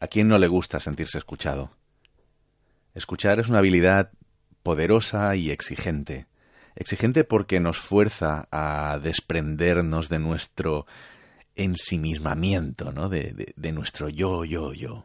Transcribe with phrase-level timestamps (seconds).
[0.00, 1.70] ¿A quién no le gusta sentirse escuchado?
[2.94, 4.10] Escuchar es una habilidad
[4.62, 6.26] poderosa y exigente.
[6.74, 10.86] Exigente porque nos fuerza a desprendernos de nuestro
[11.54, 13.10] ensimismamiento, ¿no?
[13.10, 15.04] De, de, nuestro yo, yo, yo.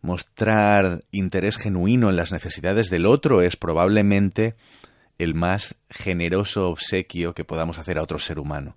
[0.00, 4.56] Mostrar interés genuino en las necesidades del otro es probablemente
[5.18, 8.76] el más generoso obsequio que podamos hacer a otro ser humano.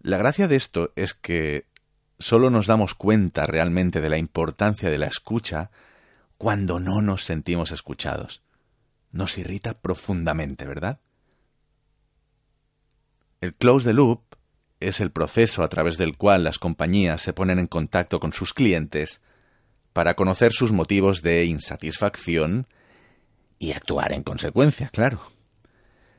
[0.00, 1.66] La gracia de esto es que
[2.22, 5.70] solo nos damos cuenta realmente de la importancia de la escucha
[6.38, 8.42] cuando no nos sentimos escuchados.
[9.10, 11.00] Nos irrita profundamente, ¿verdad?
[13.40, 14.22] El close the loop
[14.80, 18.54] es el proceso a través del cual las compañías se ponen en contacto con sus
[18.54, 19.20] clientes
[19.92, 22.66] para conocer sus motivos de insatisfacción
[23.58, 25.20] y actuar en consecuencia, claro.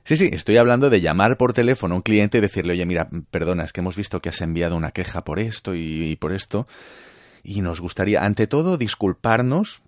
[0.05, 3.09] Sí, sí, estoy hablando de llamar por teléfono a un cliente y decirle, oye, mira,
[3.31, 6.67] perdona, es que hemos visto que has enviado una queja por esto y, por esto,
[7.41, 9.81] y nos gustaría, ante todo, disculparnos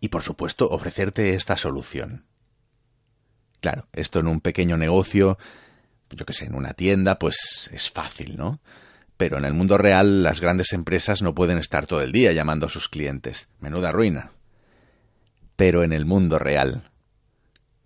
[0.00, 2.26] y, por supuesto, ofrecerte esta solución.
[3.60, 5.38] Claro, esto en un pequeño negocio,
[6.10, 8.60] yo que sé, en una tienda, pues es fácil, ¿no?
[9.16, 12.66] Pero en el mundo real las grandes empresas no pueden estar todo el día llamando
[12.66, 13.48] a sus clientes.
[13.60, 14.32] Menuda ruina.
[15.56, 16.90] Pero en el mundo real,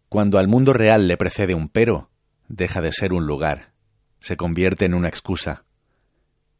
[0.09, 2.11] cuando al mundo real le precede un pero,
[2.49, 3.73] deja de ser un lugar,
[4.21, 5.65] se convierte en una excusa.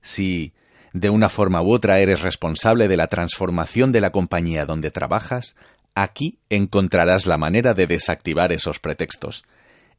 [0.03, 0.55] Si,
[0.93, 5.57] de una forma u otra, eres responsable de la transformación de la compañía donde trabajas,
[5.95, 9.45] aquí encontrarás la manera de desactivar esos pretextos,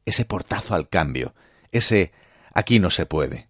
[0.06, 1.34] ese portazo al cambio,
[1.72, 2.12] ese
[2.54, 3.48] aquí no se puede.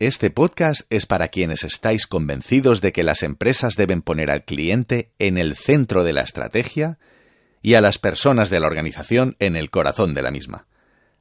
[0.00, 5.12] Este podcast es para quienes estáis convencidos de que las empresas deben poner al cliente
[5.18, 6.98] en el centro de la estrategia
[7.64, 10.66] y a las personas de la organización en el corazón de la misma.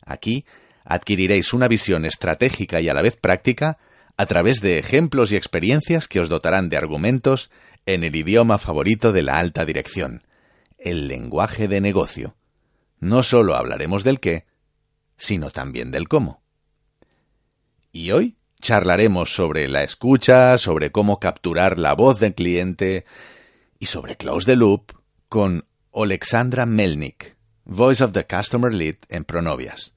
[0.05, 0.43] Aquí
[0.83, 3.77] adquiriréis una visión estratégica y a la vez práctica
[4.17, 7.49] a través de ejemplos y experiencias que os dotarán de argumentos
[7.85, 10.23] en el idioma favorito de la alta dirección,
[10.77, 12.35] el lenguaje de negocio.
[12.99, 14.45] No solo hablaremos del qué,
[15.15, 16.43] sino también del cómo.
[17.93, 23.05] Y hoy charlaremos sobre la escucha, sobre cómo capturar la voz del cliente
[23.79, 24.91] y sobre Close the Loop
[25.29, 29.93] con Alexandra Melnik, Voice of the Customer Lead en Pronovias.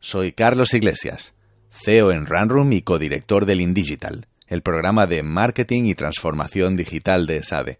[0.00, 1.34] Soy Carlos Iglesias,
[1.70, 7.42] CEO en Runroom y codirector del InDigital, el programa de marketing y transformación digital de
[7.42, 7.78] SADE.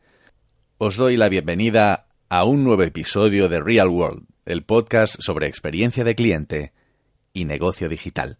[0.76, 6.04] Os doy la bienvenida a un nuevo episodio de Real World, el podcast sobre experiencia
[6.04, 6.72] de cliente
[7.32, 8.36] y negocio digital.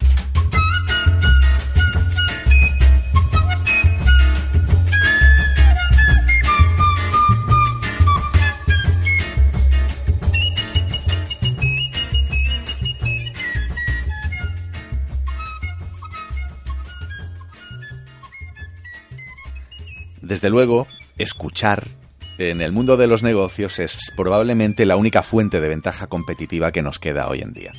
[20.28, 21.89] Desde luego, escuchar
[22.37, 26.83] en el mundo de los negocios es probablemente la única fuente de ventaja competitiva que
[26.83, 27.72] nos queda hoy en día.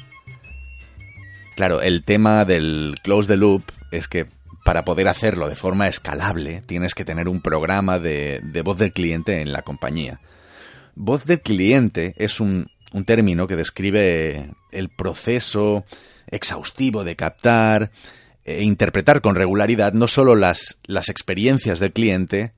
[1.55, 4.25] Claro, el tema del close the loop es que
[4.65, 9.41] para poder hacerlo de forma escalable tienes que tener un programa de, voz del cliente
[9.41, 10.19] en la compañía.
[10.95, 15.85] Voz del cliente es un, un término que describe el proceso
[16.25, 17.91] exhaustivo de captar,
[18.57, 22.53] e interpretar con regularidad no solo las, las experiencias del cliente,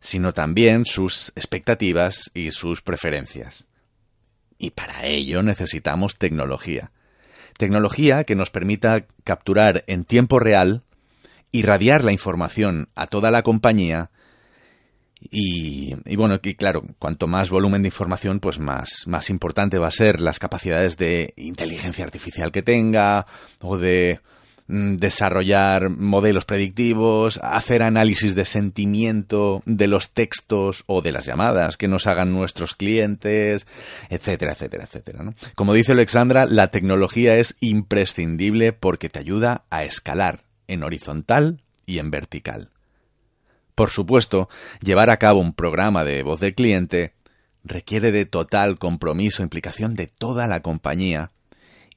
[0.00, 3.66] sino también sus expectativas y sus preferencias.
[4.58, 6.92] Y para ello necesitamos tecnología.
[7.58, 10.82] Tecnología que nos permita capturar en tiempo real,
[11.52, 14.10] irradiar la información a toda la compañía
[15.30, 19.88] y, y, bueno, y claro, cuanto más volumen de información, pues más, más importante va
[19.88, 23.26] a ser las capacidades de inteligencia artificial que tenga
[23.60, 24.20] o de
[24.66, 31.88] desarrollar modelos predictivos, hacer análisis de sentimiento de los textos o de las llamadas que
[31.88, 33.66] nos hagan nuestros clientes,
[34.08, 35.34] etcétera, etcétera, etcétera.
[35.54, 41.98] Como dice Alexandra, la tecnología es imprescindible porque te ayuda a escalar en horizontal y
[41.98, 42.70] en vertical.
[43.74, 44.48] Por supuesto,
[44.80, 47.12] llevar a cabo un programa de voz de cliente
[47.64, 51.32] requiere de total compromiso e implicación de toda la compañía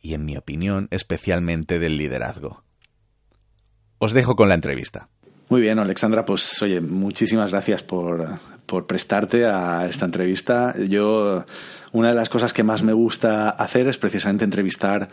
[0.07, 2.63] y, en mi opinión, especialmente del liderazgo.
[3.98, 5.09] Os dejo con la entrevista.
[5.50, 8.25] Muy bien, Alexandra, pues oye, muchísimas gracias por,
[8.65, 10.74] por prestarte a esta entrevista.
[10.88, 11.44] Yo,
[11.92, 15.09] una de las cosas que más me gusta hacer es precisamente entrevistar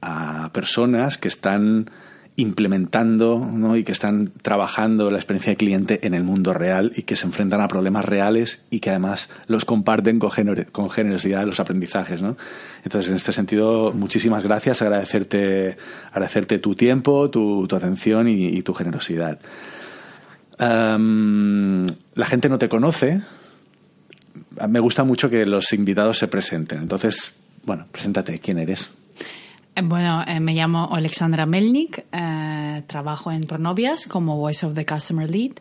[0.00, 1.90] a personas que están
[2.36, 3.76] implementando ¿no?
[3.76, 7.24] y que están trabajando la experiencia de cliente en el mundo real y que se
[7.26, 10.30] enfrentan a problemas reales y que además los comparten con,
[10.70, 12.20] con generosidad los aprendizajes.
[12.20, 12.36] ¿no?
[12.84, 15.76] Entonces, en este sentido, muchísimas gracias, agradecerte,
[16.10, 19.38] agradecerte tu tiempo, tu, tu atención y, tu generosidad.
[20.58, 23.20] La gente no te conoce.
[24.68, 26.80] Me gusta mucho que los invitados se presenten.
[26.80, 27.34] Entonces,
[27.64, 28.38] bueno, preséntate.
[28.38, 28.90] ¿Quién eres?
[29.76, 34.86] Eh, bueno, eh, me llamo Alexandra Melnik, eh, trabajo en Pronovias como Voice of the
[34.86, 35.52] Customer Lead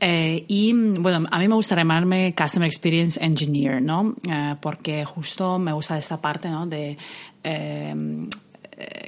[0.00, 4.14] y bueno, a mí me gusta llamarme Customer Experience Engineer, ¿no?
[4.60, 6.66] porque justo me gusta esta parte, ¿no?
[6.66, 6.96] De
[7.44, 7.94] eh,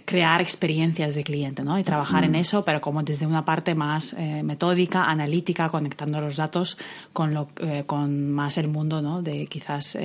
[0.05, 1.79] crear experiencias de cliente ¿no?
[1.79, 6.37] y trabajar en eso, pero como desde una parte más eh, metódica, analítica, conectando los
[6.37, 6.77] datos
[7.13, 9.23] con, lo, eh, con más el mundo ¿no?
[9.23, 9.97] de quizás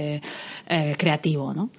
[0.97, 1.53] creativo.
[1.53, 1.69] ¿no?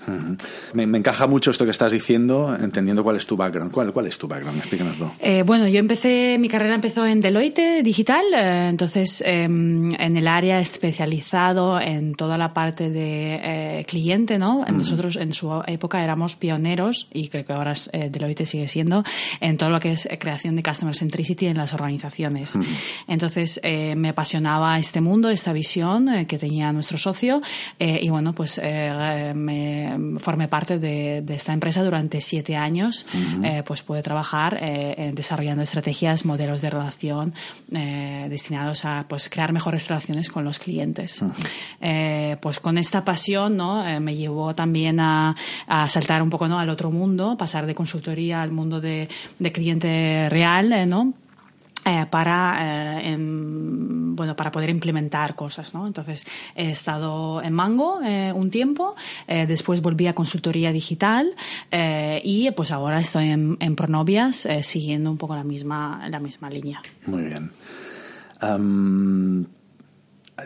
[0.74, 3.70] me, encaja mucho esto que estás diciendo, entendiendo cuál es tu background.
[3.70, 4.58] ¿Cuál, cuál es tu background?
[4.58, 5.12] Explícanoslo.
[5.44, 11.80] bueno, yo empecé, mi carrera empezó en Deloitte Digital, entonces em, en el área especializado
[11.80, 14.38] en toda la parte de cliente.
[14.38, 14.64] ¿no?
[14.64, 19.04] Nosotros en su época éramos pioneros y creo que ahora eh, Deloitte sigue siendo,
[19.40, 22.58] en todo lo que es eh, creación de Customer Centricity en las organizaciones.
[23.06, 27.40] Entonces, eh, me apasionaba este mundo, esta visión que tenía nuestro socio
[27.78, 33.06] y bueno, pues me formé parte de, esta empresa durante siete años,
[33.66, 34.60] pues pude trabajar
[35.12, 37.34] desarrollando estrategias, modelos de relación
[37.68, 41.22] destinados a pues crear mejores relaciones con los clientes.
[42.40, 43.84] pues con esta pasión, ¿no?
[44.00, 45.36] me llevó también a,
[45.66, 46.58] a saltar un poco, ¿no?
[46.58, 49.08] Al otro mundo, pasar de consultoría al mundo de,
[49.52, 51.14] cliente real, eh, ¿no?
[51.84, 52.58] Eh, para
[53.04, 56.26] eh, bueno para poder implementar cosas no entonces
[56.56, 58.00] he estado en Mango
[58.34, 58.96] un tiempo
[59.28, 61.32] después volví a consultoría digital
[61.70, 66.82] y pues ahora estoy en, Pronovias siguiendo un poco la misma la misma línea.
[67.06, 67.52] Muy bien.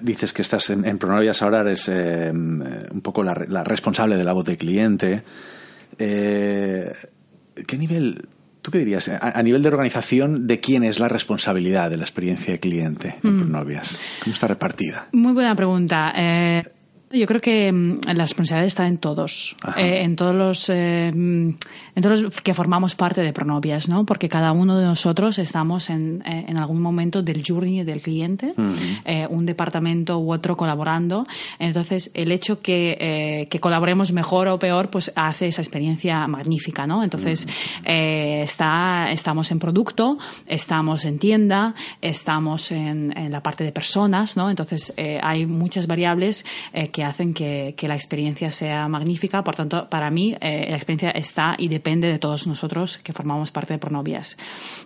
[0.02, 4.44] Dices que estás en, Pronovias ahora eres un poco la, la, responsable de la voz
[4.44, 5.22] de cliente
[6.00, 6.92] eh,
[7.66, 8.26] ¿qué nivel,
[8.62, 12.54] tú qué dirías, a, nivel de organización, de quién es la responsabilidad de la experiencia
[12.54, 13.52] de cliente en mm.
[13.52, 14.00] novias?
[14.22, 15.08] ¿Cómo está repartida?
[15.12, 16.12] Muy buena pregunta.
[16.16, 16.62] Eh,
[17.12, 20.70] yo creo que mm, la responsabilidad está en todos, eh, en todos los,
[22.00, 24.04] eh, en todos los que formamos parte de Pronovias, ¿no?
[24.04, 28.54] Porque cada uno de nosotros estamos en, eh, en algún momento del journey del cliente,
[29.30, 31.24] un departamento u otro colaborando.
[31.58, 37.02] Entonces, el hecho que, que, colaboremos mejor o peor, pues hace esa experiencia magnífica, ¿no?
[37.02, 37.46] Entonces,
[37.84, 44.50] está, estamos en producto, estamos en tienda, estamos en, en la parte de personas, ¿no?
[44.50, 46.44] Entonces, hay muchas variables
[46.92, 49.42] que hacen que, la experiencia sea magnífica.
[49.42, 53.50] Por tanto, para mí eh, la experiencia está y depende de todos nosotros que formamos
[53.50, 54.36] parte de Pronovias.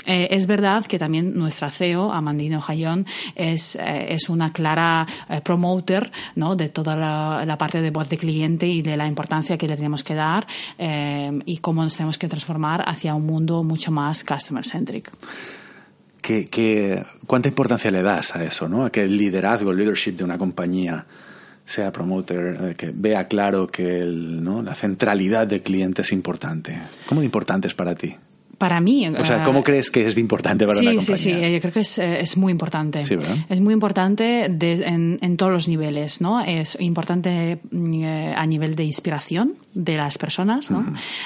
[0.07, 5.07] Eh, es verdad que también nuestra CEO, Amandino Jayón, es, eh, es una clara
[5.45, 6.57] promoter ¿no?
[6.57, 10.03] de toda la, parte de voz de cliente y de la importancia que le tenemos
[10.03, 10.47] que dar
[10.79, 15.13] y cómo nos tenemos que transformar hacia un mundo mucho más customer-centric.
[17.27, 18.85] cuánta importancia le das a eso, ¿no?
[18.85, 21.07] a que el liderazgo, el leadership de una compañía
[21.67, 24.63] sea promoter, eh, que vea claro que el, ¿no?
[24.63, 26.79] la centralidad del cliente es importante.
[27.07, 28.17] ¿Cómo de importante es para ti?
[28.65, 29.07] Para mí.
[29.09, 31.17] O sea, ¿cómo eh, crees que es de importante para sí, una compañía?
[31.19, 33.05] Sí, sí, yo creo que es, eh, es muy importante.
[33.05, 33.15] Sí.
[33.51, 36.41] Es muy importante en, en, todos los niveles, ¿no?
[36.41, 40.83] Es importante mm, a nivel de inspiración de las personas, ¿no?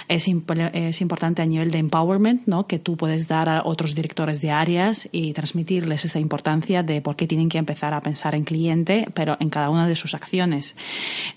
[0.08, 2.66] es, es, importante a nivel de empowerment, ¿no?
[2.66, 7.14] Que tú puedes dar a otros directores de áreas y transmitirles esa importancia de por
[7.14, 10.74] qué tienen que empezar a pensar en cliente, pero en cada una de sus acciones.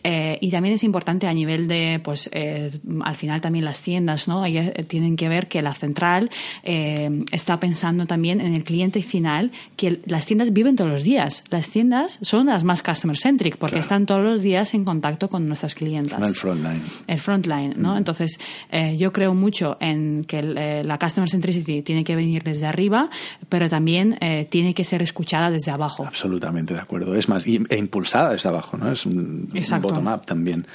[0.03, 2.72] Eh, y también es importante a nivel de, pues, eh,
[3.03, 4.43] al final también las tiendas, ¿no?
[4.48, 6.29] Eh, tienen que ver que la central
[6.63, 11.43] está pensando también en el cliente final, que las tiendas viven todos los días.
[11.50, 15.48] Las tiendas son las más customer centric porque están todos los días en contacto con
[15.48, 16.27] nuestras clientas.
[16.27, 17.98] el frontline el frontline, ¿no?
[17.98, 18.39] Entonces,
[18.71, 23.10] eh, yo creo mucho en que eh, la customer centricity tiene que venir desde arriba,
[23.50, 26.05] pero también eh, tiene que ser escuchada desde abajo.
[26.05, 27.15] Absolutamente de acuerdo.
[27.15, 28.91] Es más, e impulsada desde abajo, ¿no?
[28.91, 29.50] Es un,
[29.81, 30.65] bottom-up también.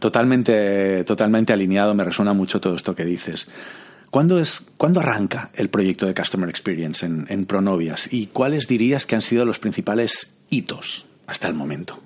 [0.00, 3.48] totalmente, totalmente alineado, me resuena mucho todo esto que dices.
[4.16, 8.10] ¿Cuándo, es, ¿Cuándo arranca el proyecto de Customer Experience en, en Pronovias?
[8.10, 12.00] ¿Y cuáles dirías que han sido los principales hitos hasta el momento?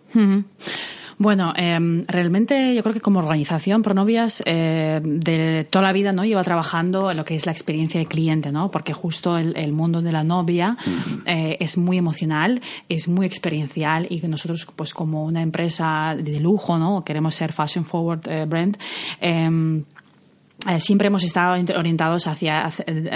[1.18, 6.24] Bueno, em, realmente yo creo que como organización Pronovias eh, de toda la vida no
[6.24, 8.72] lleva trabajando en lo que es la experiencia de cliente, ¿no?
[8.72, 10.76] Porque justo el, mundo de la novia
[11.26, 16.76] eh, es muy emocional, es muy experiencial y nosotros pues como una empresa de lujo,
[16.76, 17.04] ¿no?
[17.04, 18.78] Queremos ser fashion forward eh, brand.
[20.68, 23.10] Eh, siempre hemos estado orientados hacia, eh,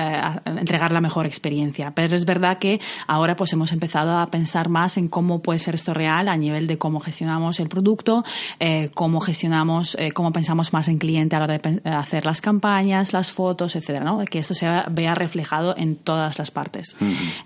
[0.46, 1.92] entregar la mejor experiencia.
[1.94, 5.74] Pero es verdad que ahora pues hemos empezado a pensar más en cómo puede ser
[5.74, 8.24] esto real a nivel de cómo gestionamos el producto,
[8.60, 13.12] eh, cómo gestionamos, cómo pensamos más en cliente a la hora de hacer las campañas,
[13.12, 14.24] las fotos, etcétera, ¿no?
[14.24, 16.96] Que esto se vea reflejado en todas las partes.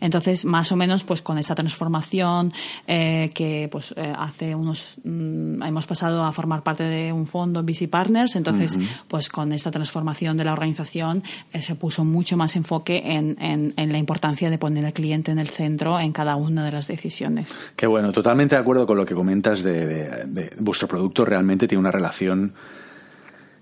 [0.00, 2.52] Entonces, más o menos, pues con esta transformación
[2.86, 8.36] que pues hace unos mm, hemos pasado a formar parte de un fondo VC Partners,
[8.36, 8.78] entonces,
[9.08, 13.36] pues con esta transformación transformación de la organización eh, se puso mucho más enfoque en,
[13.40, 16.88] en, la importancia de poner al cliente en el centro en cada una de las
[16.88, 17.58] decisiones.
[17.74, 21.24] Qué bueno, totalmente de acuerdo con lo que comentas de, vuestro producto.
[21.24, 22.52] Realmente tiene una relación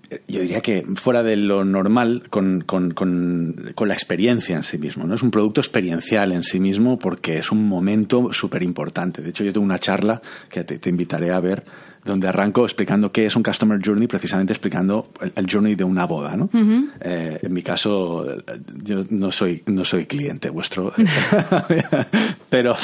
[0.09, 4.63] eh, yo diría que fuera de lo normal con, con, con, con, la experiencia en
[4.63, 5.05] sí mismo.
[5.05, 5.15] ¿no?
[5.15, 9.21] Es un producto experiencial en sí mismo porque es un momento súper importante.
[9.21, 11.63] De hecho, yo tengo una charla que te, te, invitaré a ver
[12.05, 16.35] donde arranco explicando qué es un Customer Journey, precisamente explicando el, journey de una boda.
[16.35, 16.49] ¿no?
[17.01, 18.25] Eh, en mi caso,
[18.83, 20.93] yo no soy, no soy cliente vuestro,
[22.49, 22.75] pero,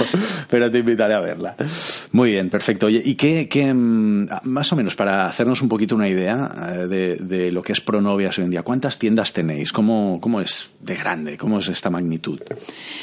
[0.50, 1.56] pero te invitaré a verla.
[2.12, 2.88] Muy bien, perfecto.
[2.88, 6.88] Oye, ¿y qué, qué, mm, más o menos, para hacernos un poquito una idea eh,
[6.88, 9.72] de, de lo que es Pronovias hoy en día, ¿cuántas tiendas tenéis?
[9.72, 11.38] ¿Cómo, cómo es de grande?
[11.38, 12.40] ¿Cómo es esta magnitud?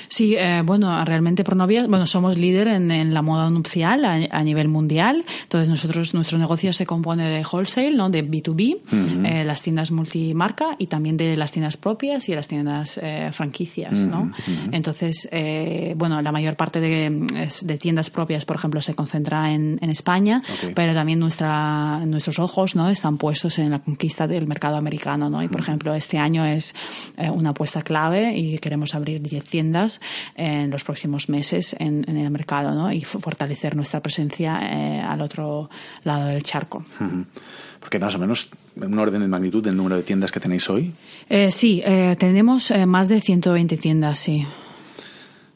[0.08, 4.44] Sí, eh, bueno, realmente Pronovias, bueno, somos líder en, en la moda nupcial a, a
[4.44, 5.24] nivel mundial.
[5.42, 8.10] Entonces nosotros nuestro negocio se compone de wholesale, ¿no?
[8.10, 8.80] de B2B,
[9.24, 14.08] eh, las tiendas multimarca y también de las tiendas propias y las tiendas eh, franquicias.
[14.08, 14.32] ¿no?
[14.72, 17.26] Entonces, eh, bueno, la mayor parte de,
[17.62, 20.42] de, tiendas propias, por ejemplo, se concentra en, en España,
[20.74, 22.88] pero también nuestra, nuestros ojos ¿no?
[22.88, 25.30] están puestos en la conquista del mercado americano.
[25.30, 25.42] ¿no?
[25.42, 26.74] Y, por ejemplo, este año es
[27.32, 30.00] una apuesta clave y queremos abrir 10 tiendas
[30.34, 32.92] en los próximos meses en, en el mercado ¿no?
[32.92, 35.70] y fortalecer nuestra presencia al otro
[36.04, 36.84] lado del charco.
[37.80, 40.92] Porque más o menos un orden de magnitud del número de tiendas que tenéis hoy.
[41.28, 44.46] Eh, sí, eh, tenemos eh, más de 120 tiendas, sí.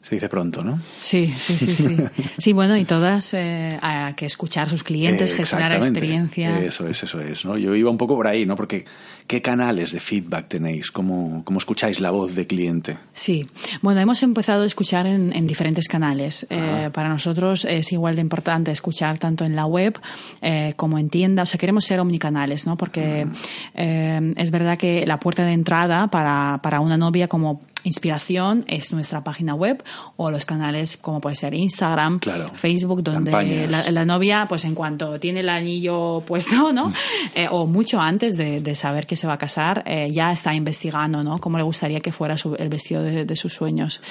[0.07, 0.79] Se dice pronto, ¿no?
[0.99, 1.97] Sí, sí, sí, sí.
[2.37, 6.59] Sí, bueno, y todas eh, a que escuchar a sus clientes, eh, gestionar experiencia.
[6.59, 7.57] Eso es, eso es, ¿no?
[7.57, 8.55] Yo iba un poco por ahí, ¿no?
[8.55, 8.85] Porque
[9.25, 10.91] ¿qué canales de feedback tenéis?
[10.91, 12.99] ¿Cómo, cómo escucháis la voz de cliente?
[13.13, 13.49] Sí,
[13.81, 16.45] bueno, hemos empezado a escuchar en, en diferentes canales.
[16.51, 19.99] Eh, para nosotros es igual de importante escuchar tanto en la web
[20.43, 21.43] eh, como en tienda.
[21.43, 22.77] O sea, queremos ser omnicanales, ¿no?
[22.77, 23.25] Porque
[23.73, 28.91] eh, es verdad que la puerta de entrada para, para una novia como inspiración es
[28.91, 29.83] nuestra página web
[30.17, 32.19] o los canales como puede ser Instagram,
[32.55, 36.91] Facebook, donde la, novia, pues en cuanto tiene el anillo puesto, ¿no?
[37.33, 41.23] Eh, o mucho antes de, saber que se va a casar, eh, ya está investigando,
[41.23, 41.37] ¿no?
[41.39, 44.01] Cómo le gustaría que fuera el vestido de, sus sueños.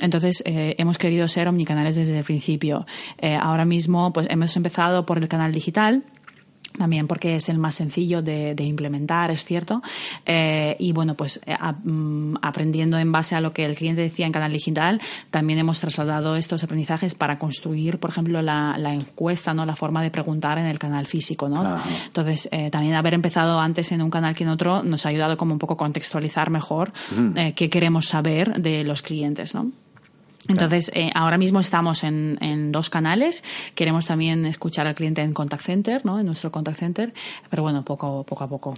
[0.00, 2.86] Entonces, eh, hemos querido ser omnicanales desde el principio.
[3.40, 6.02] ahora mismo, pues hemos empezado por el canal digital
[6.76, 9.82] también porque es el más sencillo de, implementar, es cierto.
[10.26, 14.26] Eh, y bueno, pues eh, mm, aprendiendo en base a lo que el cliente decía
[14.26, 15.00] en Canal Digital,
[15.30, 19.66] también hemos trasladado estos aprendizajes para construir, por ejemplo, la, encuesta, ¿no?
[19.66, 21.48] la forma de preguntar en el canal físico.
[21.48, 21.80] ¿no?
[22.06, 25.36] Entonces, eh, también haber empezado antes en un canal que en otro nos ha ayudado
[25.36, 26.92] como un poco a contextualizar mejor
[27.54, 29.54] qué queremos saber de los clientes.
[29.54, 29.70] ¿no?
[30.48, 33.44] Entonces, eh, ahora mismo estamos en, en, dos canales.
[33.74, 36.20] Queremos también escuchar al cliente en Contact Center, ¿no?
[36.20, 37.14] En nuestro Contact Center.
[37.50, 38.74] Pero bueno, poco, poco a poco.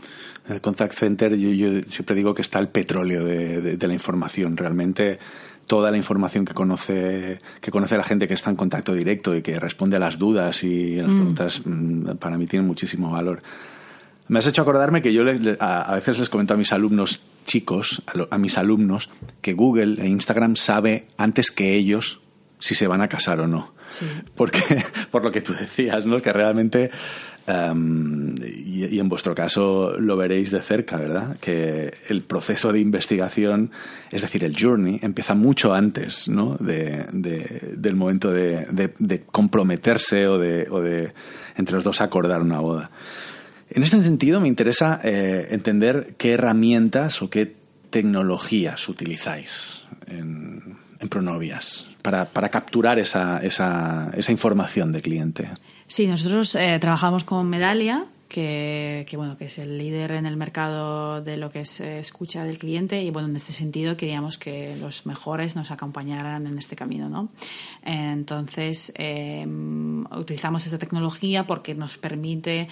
[0.49, 4.57] El Contact Center yo, yo siempre digo que está el petróleo de, de, la información.
[4.57, 5.19] Realmente
[5.67, 9.43] toda la información que conoce que conoce la gente que está en contacto directo y
[9.43, 11.17] que responde a las dudas y las mm.
[11.17, 13.43] preguntas mm, para mí tiene muchísimo valor.
[14.28, 15.23] Me has hecho acordarme que yo
[15.61, 19.09] a, veces les comento a mis alumnos chicos, a, mis alumnos,
[19.40, 22.21] que Google e Instagram sabe antes que ellos
[22.59, 23.75] si se van a casar o no.
[24.35, 24.61] Porque,
[25.11, 26.21] por lo que tú decías, ¿no?
[26.21, 26.90] Que realmente,
[27.47, 31.37] em, y, en vuestro caso lo veréis de cerca, ¿verdad?
[31.38, 33.71] Que el proceso de investigación,
[34.11, 36.56] es decir, el journey, empieza mucho antes, ¿no?
[36.59, 41.12] De, del momento de, de comprometerse o de, o de
[41.54, 42.90] entre los dos acordar una boda.
[43.71, 47.55] En este sentido, me interesa eh, entender qué herramientas o qué
[47.91, 55.51] tecnologías utilizáis en, Pronovias para, capturar esa, esa, esa, información de cliente.
[55.87, 61.21] Sí, nosotros eh, trabajamos con Medalia, que, bueno, que es el líder en el mercado
[61.21, 64.75] de lo que es eh, escucha del cliente y bueno, en este sentido queríamos que
[64.81, 67.29] los mejores nos acompañaran en este camino, ¿no?
[67.85, 68.93] Entonces,
[70.11, 72.69] utilizamos esta tecnología porque nos permite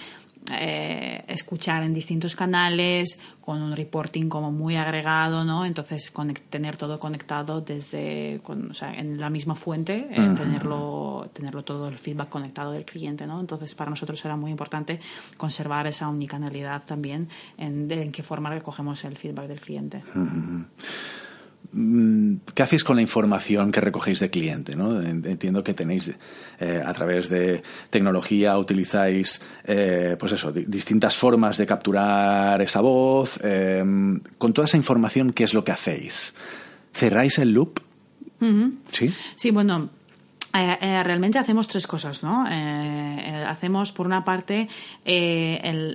[0.51, 5.65] eh, escuchar en distintos canales, con un reporting como muy agregado, ¿no?
[5.65, 6.13] Entonces,
[6.49, 11.97] tener todo conectado desde, o sea, en la misma fuente, eh, tenerlo, tenerlo todo el
[11.97, 13.39] feedback conectado del cliente, ¿no?
[13.39, 14.99] Entonces, para nosotros era muy importante
[15.37, 20.03] conservar esa unicanalidad también en, en qué forma recogemos el feedback del cliente.
[22.53, 24.75] ¿Qué hacéis con la información que recogéis de cliente?
[24.75, 25.01] ¿no?
[25.01, 26.09] Entiendo que tenéis
[26.59, 33.39] eh, a través de tecnología utilizáis eh, pues eso, distintas formas de capturar esa voz.
[33.43, 36.33] Em, con toda esa información, ¿qué es lo que hacéis?
[36.93, 37.81] ¿Cerráis el loop?
[38.87, 39.13] Sí.
[39.35, 39.89] Sí, bueno,
[40.55, 42.47] eh, eh, realmente hacemos tres cosas, ¿no?
[42.49, 44.69] Eh, hacemos, por una parte,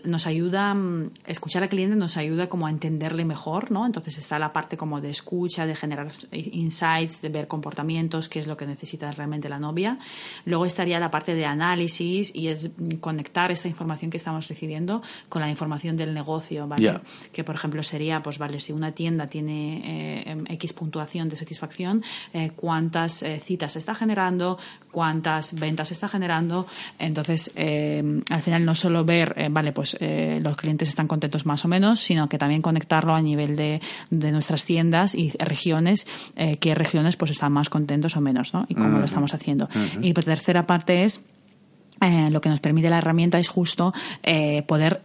[0.04, 3.86] nos ayuda, mm, escuchar al cliente nos ayuda como a entenderle mejor, ¿no?
[3.86, 8.46] Entonces está la parte como de escucha, de generar insights, de ver comportamientos, qué es
[8.46, 9.98] lo que necesita realmente la novia.
[10.44, 15.40] Luego estaría la parte de análisis y es conectar esta información que estamos recibiendo con
[15.40, 17.00] la información del negocio, ¿vale?
[17.32, 22.02] Que, por ejemplo, sería, pues vale, si una tienda tiene X puntuación de satisfacción,
[22.56, 24.50] cuántas citas está generando,
[24.90, 26.66] cuántas ventas está generando.
[26.99, 31.47] Entonces, eh, al final no solo ver, eh, vale, pues eh, los clientes están contentos
[31.47, 33.80] más o menos, sino que también conectarlo a nivel de,
[34.11, 36.07] nuestras tiendas y regiones,
[36.61, 38.66] qué regiones pues están más contentos o menos, ¿no?
[38.69, 39.69] Y cómo lo estamos haciendo.
[40.00, 41.25] Y por tercera parte es
[42.00, 43.92] lo que nos permite la herramienta es justo
[44.66, 45.02] poder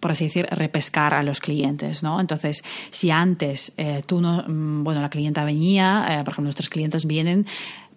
[0.00, 2.20] por así decir, repescar a los clientes, ¿no?
[2.20, 3.74] Entonces, si antes
[4.04, 7.46] tú no, mm, bueno, la clienta venía, por ejemplo, nuestros clientes vienen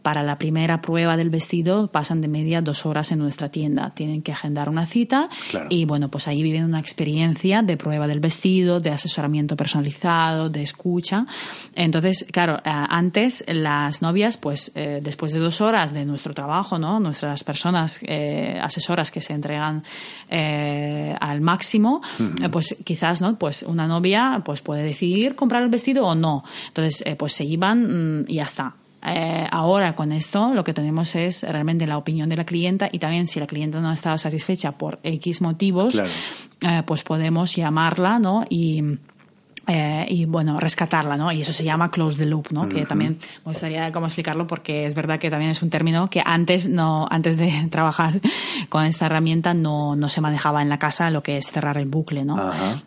[0.07, 3.89] para la primera prueba del vestido pasan de media dos horas en nuestra tienda.
[3.93, 5.27] Tienen que agendar una cita
[5.67, 10.63] y bueno, pues ahí viven una experiencia de prueba del vestido, de asesoramiento personalizado, de
[10.63, 11.25] escucha.
[11.75, 16.79] Entonces, claro, eh, antes las novias, pues eh, después de dos horas de nuestro trabajo,
[16.79, 17.01] ¿no?
[17.01, 19.83] Nuestras personas eh, asesoras que se entregan
[20.29, 22.01] al máximo,
[22.49, 23.37] pues quizás, ¿no?
[23.37, 26.45] Pues una novia pues puede decidir comprar el vestido o no.
[26.69, 28.75] Entonces, pues se iban mm, y ya está
[29.05, 32.99] eh, ahora con esto lo que tenemos es realmente la opinión de la clienta y
[32.99, 38.19] también si la clienta no ha estado satisfecha por X motivos, eh, pues podemos llamarla
[38.19, 38.45] ¿no?
[38.49, 38.83] y
[39.67, 41.31] eh, y bueno, rescatarla, ¿no?
[41.31, 42.69] Y eso se llama close the loop, ¿no?
[42.69, 46.21] Que también me gustaría cómo explicarlo porque es verdad que también es un término que
[46.25, 48.13] antes no, antes de trabajar
[48.69, 51.87] con esta herramienta no, no se manejaba en la casa lo que es cerrar el
[51.87, 52.37] bucle, ¿no?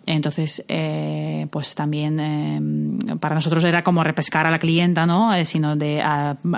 [0.06, 5.30] Entonces, eh, pues también eh, para nosotros era como repescar a la clienta, ¿no?
[5.44, 6.02] sino de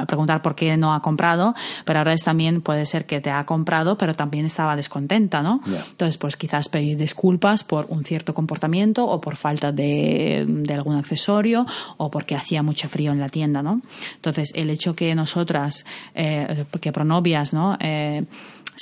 [0.07, 3.45] preguntar por qué no ha comprado, pero ahora es también puede ser que te ha
[3.45, 5.61] comprado, pero también estaba descontenta, ¿no?
[5.67, 10.12] Entonces, pues quizás pedir disculpas por un cierto comportamiento o por falta de
[10.47, 13.83] de, algún accesorio o porque hacía mucho frío en la tienda, ¿no?
[14.17, 17.77] Entonces, el hecho que nosotras, eh, que Pronovias, ¿no?
[17.81, 18.25] Eh,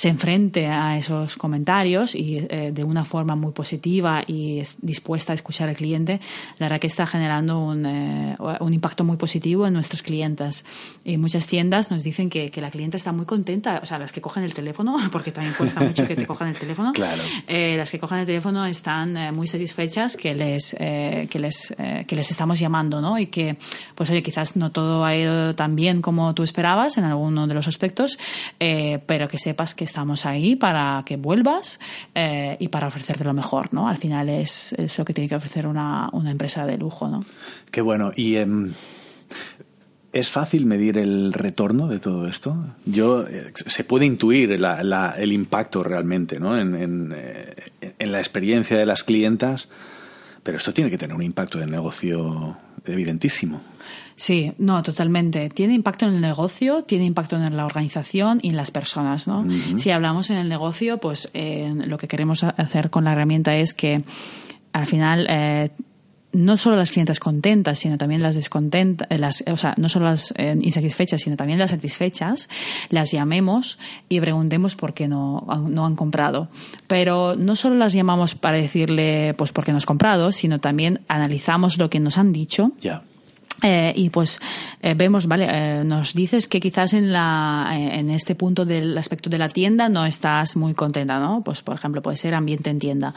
[0.01, 5.35] se enfrente a esos comentarios y eh, de una forma muy positiva y dispuesta a
[5.35, 6.19] escuchar al cliente,
[6.57, 10.65] la verdad que está generando un, eh, un impacto muy positivo en nuestras clientas.
[11.05, 14.11] Y muchas tiendas nos dicen que, que, la clienta está muy contenta, o sea, las
[14.11, 17.21] que cogen el teléfono, porque también cuesta mucho que te cojan el teléfono, claro.
[17.45, 21.75] eh, las que cogen el teléfono están eh, muy satisfechas que les, que, les,
[22.07, 23.19] que les estamos llamando, ¿no?
[23.19, 23.55] Y que,
[23.93, 27.53] pues oye, quizás no todo ha ido tan bien como tú esperabas en alguno de
[27.53, 28.17] los aspectos,
[28.57, 31.79] pero que sepas que estamos ahí para que vuelvas
[32.15, 33.87] eh, y para ofrecerte lo mejor, ¿no?
[33.87, 37.23] Al final es eso que tiene que ofrecer una, una empresa de lujo, ¿no?
[37.71, 38.11] Qué bueno.
[38.15, 38.71] Y em,
[40.13, 42.57] ¿Es fácil medir el retorno de todo esto?
[42.85, 46.57] Yo, eh, se puede intuir el impacto realmente ¿no?
[46.57, 47.55] en, en, eh,
[47.97, 49.69] en, la experiencia de las clientas,
[50.43, 53.61] pero esto tiene que tener un impacto de negocio evidentísimo.
[54.21, 55.49] Sí, no, totalmente.
[55.49, 59.43] Tiene impacto en el negocio, tiene impacto en la organización y en las personas, ¿no?
[59.77, 63.73] Si hablamos en el negocio, pues eh, lo que queremos hacer con la herramienta es
[63.73, 64.03] que
[64.73, 65.71] al final eh,
[66.33, 70.05] no solo las clientes contentas, sino también las descontentas, eh, las, o sea, no solo
[70.05, 72.47] las insatisfechas, sino también las satisfechas,
[72.89, 76.49] las llamemos y preguntemos por qué no, no han comprado.
[76.85, 81.01] Pero no solo las llamamos para decirle, pues, por qué no has comprado, sino también
[81.07, 82.71] analizamos lo que nos han dicho.
[83.61, 84.39] Eh, y pues
[84.81, 89.29] eh, vemos, vale, eh, nos dices que quizás en la en este punto del aspecto
[89.29, 91.43] de la tienda no estás muy contenta, ¿no?
[91.43, 93.13] Pues por ejemplo puede ser ambiente en tienda.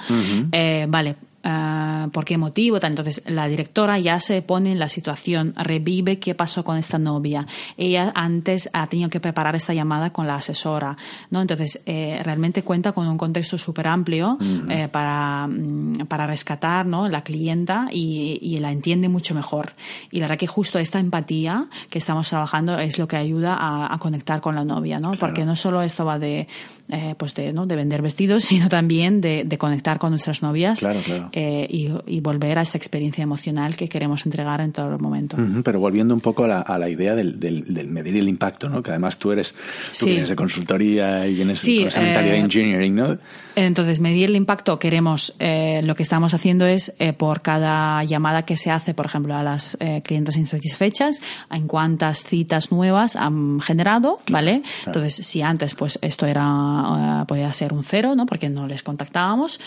[0.88, 2.92] vale, eh, por qué motivo, tal.
[2.92, 7.46] Entonces, la directora ya se pone en la situación, revive qué pasó con esta novia.
[7.76, 10.96] Ella antes ha tenido que preparar esta llamada con la asesora,
[11.30, 11.40] ¿no?
[11.40, 17.08] Entonces, eh, realmente cuenta con un contexto súper amplio eh, para, mm, para rescatar, ¿no?
[17.08, 19.74] La clienta y, y la entiende mucho mejor.
[20.10, 23.92] Y la verdad que justo esta empatía que estamos trabajando es lo que ayuda a,
[23.92, 25.12] a conectar con la novia, ¿no?
[25.12, 26.48] Porque no solo esto va de,
[26.90, 27.66] eh, pues de, ¿no?
[27.66, 31.28] de vender vestidos, sino también de, de conectar con nuestras novias Claro, claro.
[31.36, 35.36] Eh, y, y volver a esa experiencia emocional que queremos entregar en todo momento.
[35.36, 38.28] Ujú, Pero volviendo un poco a la, a la idea del, del- del medir el
[38.28, 38.82] impacto, ¿no?
[38.84, 40.10] Que además tú eres, tú Sí.
[40.10, 43.18] vienes de consultoría y vienes Sí, con esa mentalidad eh, engineering, ¿no?
[43.56, 48.44] Entonces, medir el impacto queremos, eh, lo que estamos haciendo es eh, por cada llamada
[48.44, 51.20] que se hace, por ejemplo, a las clientes insatisfechas,
[51.50, 54.62] en cuántas citas nuevas han generado, ¿vale?
[54.86, 58.26] Entonces, si antes pues esto era podía ser un cero, ¿no?
[58.26, 59.60] Porque no les contactábamos,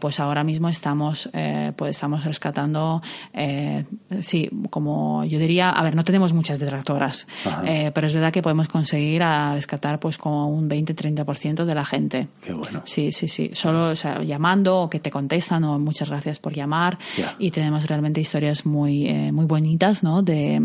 [0.00, 3.84] pues ahora mismo estamos eh, pues estamos rescatando, eh,
[4.20, 7.26] sí, como yo diría, a ver, no tenemos muchas detractoras,
[7.64, 11.84] eh, pero es verdad que podemos conseguir a rescatar pues como un 20-30% de la
[11.84, 12.28] gente.
[12.42, 12.82] Qué bueno.
[12.84, 13.50] Sí, sí, sí.
[13.54, 16.98] Solo o sea, llamando o que te contestan o muchas gracias por llamar.
[17.38, 20.22] Y tenemos realmente historias muy, eh, muy bonitas, ¿no?
[20.22, 20.58] De,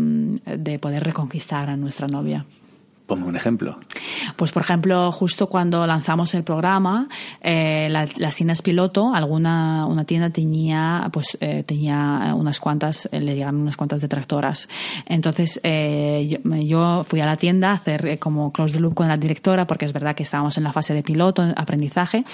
[0.44, 2.44] de poder reconquistar a nuestra novia.
[3.06, 3.78] Ponme un ejemplo.
[4.36, 7.08] Pues, por ejemplo, justo cuando lanzamos el programa,
[7.42, 13.20] eh, la- las tiendas piloto, alguna una tienda tenía, pues, eh, tenía unas cuantas, eh,
[13.20, 14.68] le llegaron unas cuantas detractoras.
[15.06, 18.94] Entonces, eh, yo, yo fui a la tienda a hacer eh, como close the loop
[18.94, 22.24] con la directora, porque es verdad que estábamos en la fase de piloto, aprendizaje,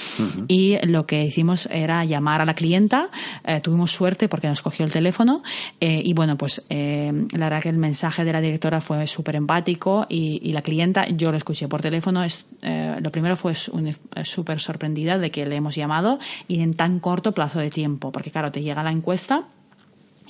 [0.48, 3.08] y lo que hicimos era llamar a la clienta.
[3.44, 5.42] eh, tuvimos suerte porque nos cogió el teléfono,
[5.80, 10.40] y bueno, pues, la verdad que el mensaje de la directora fue súper empático y,
[10.42, 14.58] y la clienta, yo lo escuché por teléfono, es, eh, lo primero fue eh, súper
[14.58, 16.18] sorprendida de que le hemos llamado
[16.48, 19.44] y en tan corto plazo de tiempo, porque claro, te llega la encuesta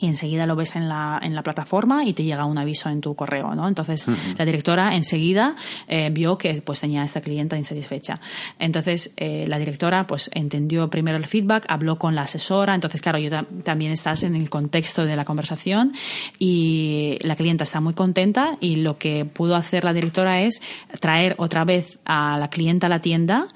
[0.01, 3.01] y enseguida lo ves en la, en la plataforma y te llega un aviso en
[3.01, 3.67] tu correo, ¿no?
[3.69, 4.05] Entonces,
[4.37, 5.57] la directora enseguida
[5.87, 8.21] eh, vio que pues tenía esta clienta insatisfecha.
[8.59, 13.19] Entonces, eh, la directora pues entendió primero el feedback, habló con la asesora, entonces, claro,
[13.19, 15.93] yo ta- también estás en el contexto de la conversación
[16.39, 20.63] y la clienta está muy contenta y lo que pudo hacer la directora es
[21.01, 23.49] traer otra vez a la clienta a la tienda,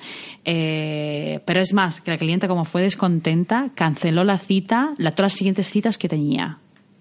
[0.45, 5.33] eh, pero es más, que la clienta como fue descontenta, canceló la cita, la, todas
[5.33, 6.32] las siguientes citas que tenía.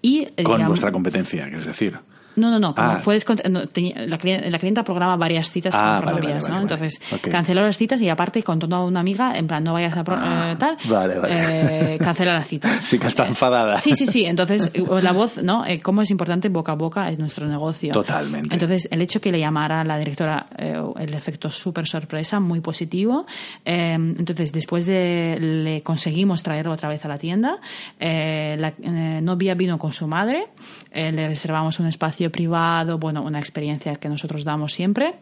[0.02, 1.98] Y, Con digamos- vuestra competencia, quieres decir.
[2.36, 2.74] No, no, no.
[2.74, 2.98] Como Ah.
[2.98, 6.42] fue descont- no, tenía- la, clien- la clienta programa varias citas Ah, con vale, novias,
[6.42, 6.54] vale, ¿no?
[6.54, 6.62] vale.
[6.62, 7.28] Entonces Ok.
[7.30, 10.16] canceló las citas y aparte contó a una amiga, en plan, no vayas a pro-
[10.18, 11.94] Ah, eh, tal, vale, vale.
[11.94, 12.68] eh, cancela la cita.
[12.84, 13.76] Sí que está enfadada.
[13.76, 14.24] Sí, sí, sí.
[14.24, 15.64] Entonces, eh, la voz, ¿no?
[15.66, 17.92] Eh, cómo es importante boca a boca es nuestro negocio.
[17.92, 18.54] Totalmente.
[18.54, 23.26] Entonces, el hecho que le llamara la directora, eh, el efecto súper sorpresa, muy positivo.
[23.64, 27.58] Eh, entonces, después de le conseguimos traer otra vez a la tienda,
[28.00, 30.46] eh, la eh, novia vino con su madre,
[30.90, 35.14] eh, le reservamos un espacio privado, bueno, una experiencia que nosotros damos siempre.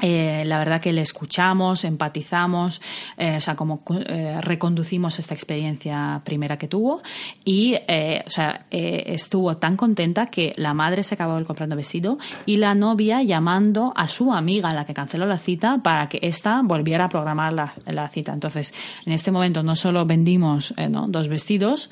[0.00, 2.80] Eh, la verdad que le escuchamos, empatizamos,
[3.18, 7.02] eh, o sea, como eh, reconducimos esta experiencia primera que tuvo
[7.44, 12.18] y, eh, o sea, eh, estuvo tan contenta que la madre se acabó comprando vestido
[12.46, 16.60] y la novia llamando a su amiga, la que canceló la cita, para que ésta
[16.64, 18.32] volviera a programar la, la cita.
[18.32, 18.72] Entonces,
[19.04, 21.06] en este momento no solo vendimos eh, ¿no?
[21.08, 21.90] dos vestidos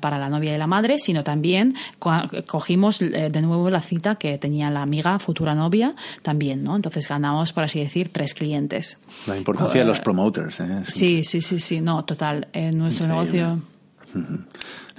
[0.00, 4.38] para la novia y la madre, sino también co- cogimos de nuevo la cita que
[4.38, 6.76] tenía la amiga, futura novia, también, ¿no?
[6.76, 8.98] Entonces ganamos, por así decir, tres clientes.
[9.26, 10.60] La importancia de los promoters.
[10.60, 10.84] ¿eh?
[10.88, 12.48] Sí, sí, sí, sí, no, total.
[12.52, 13.38] En nuestro Increíble.
[13.42, 13.62] negocio.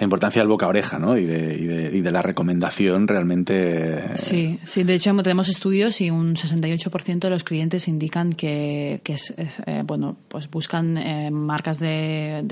[0.02, 1.16] La importancia del boca a oreja, ¿no?
[1.16, 3.54] Y de, y de, y de la recomendación realmente.
[4.00, 9.00] eh, Sí, sí, de hecho tenemos estudios y un 68% de los clientes indican que,
[9.04, 12.44] que es, es, eh, bueno, pues buscan eh, marcas de,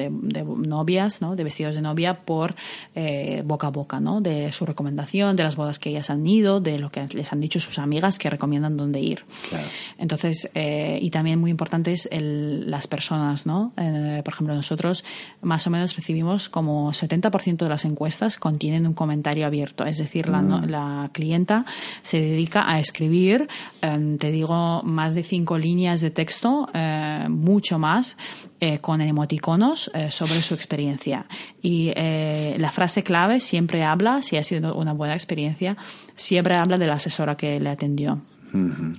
[0.57, 1.35] novias, ¿no?
[1.35, 2.53] de vestidos de novia por
[2.93, 4.21] eh, boca a boca, ¿no?
[4.21, 7.39] de su recomendación, de las bodas que ellas han ido, de lo que les han
[7.41, 9.23] dicho sus amigas que recomiendan dónde ir.
[9.49, 9.65] Claro.
[9.97, 13.73] Entonces, eh, y también muy importante es el- las personas, ¿no?
[13.75, 15.03] Por ejemplo, nosotros
[15.41, 20.29] más o menos recibimos como 70% de las encuestas contienen un comentario abierto, es decir,
[20.29, 21.65] la, no- la clienta
[22.01, 23.47] se dedica a escribir,
[23.81, 28.17] eh, te digo, más de cinco líneas de texto, eh, mucho más,
[28.59, 31.25] eh, con emoticonos eh, sobre su experiencia.
[31.61, 35.77] Y eh, la frase clave siempre habla, si ha sido una buena experiencia,
[36.15, 38.21] siempre habla de la asesora que le atendió.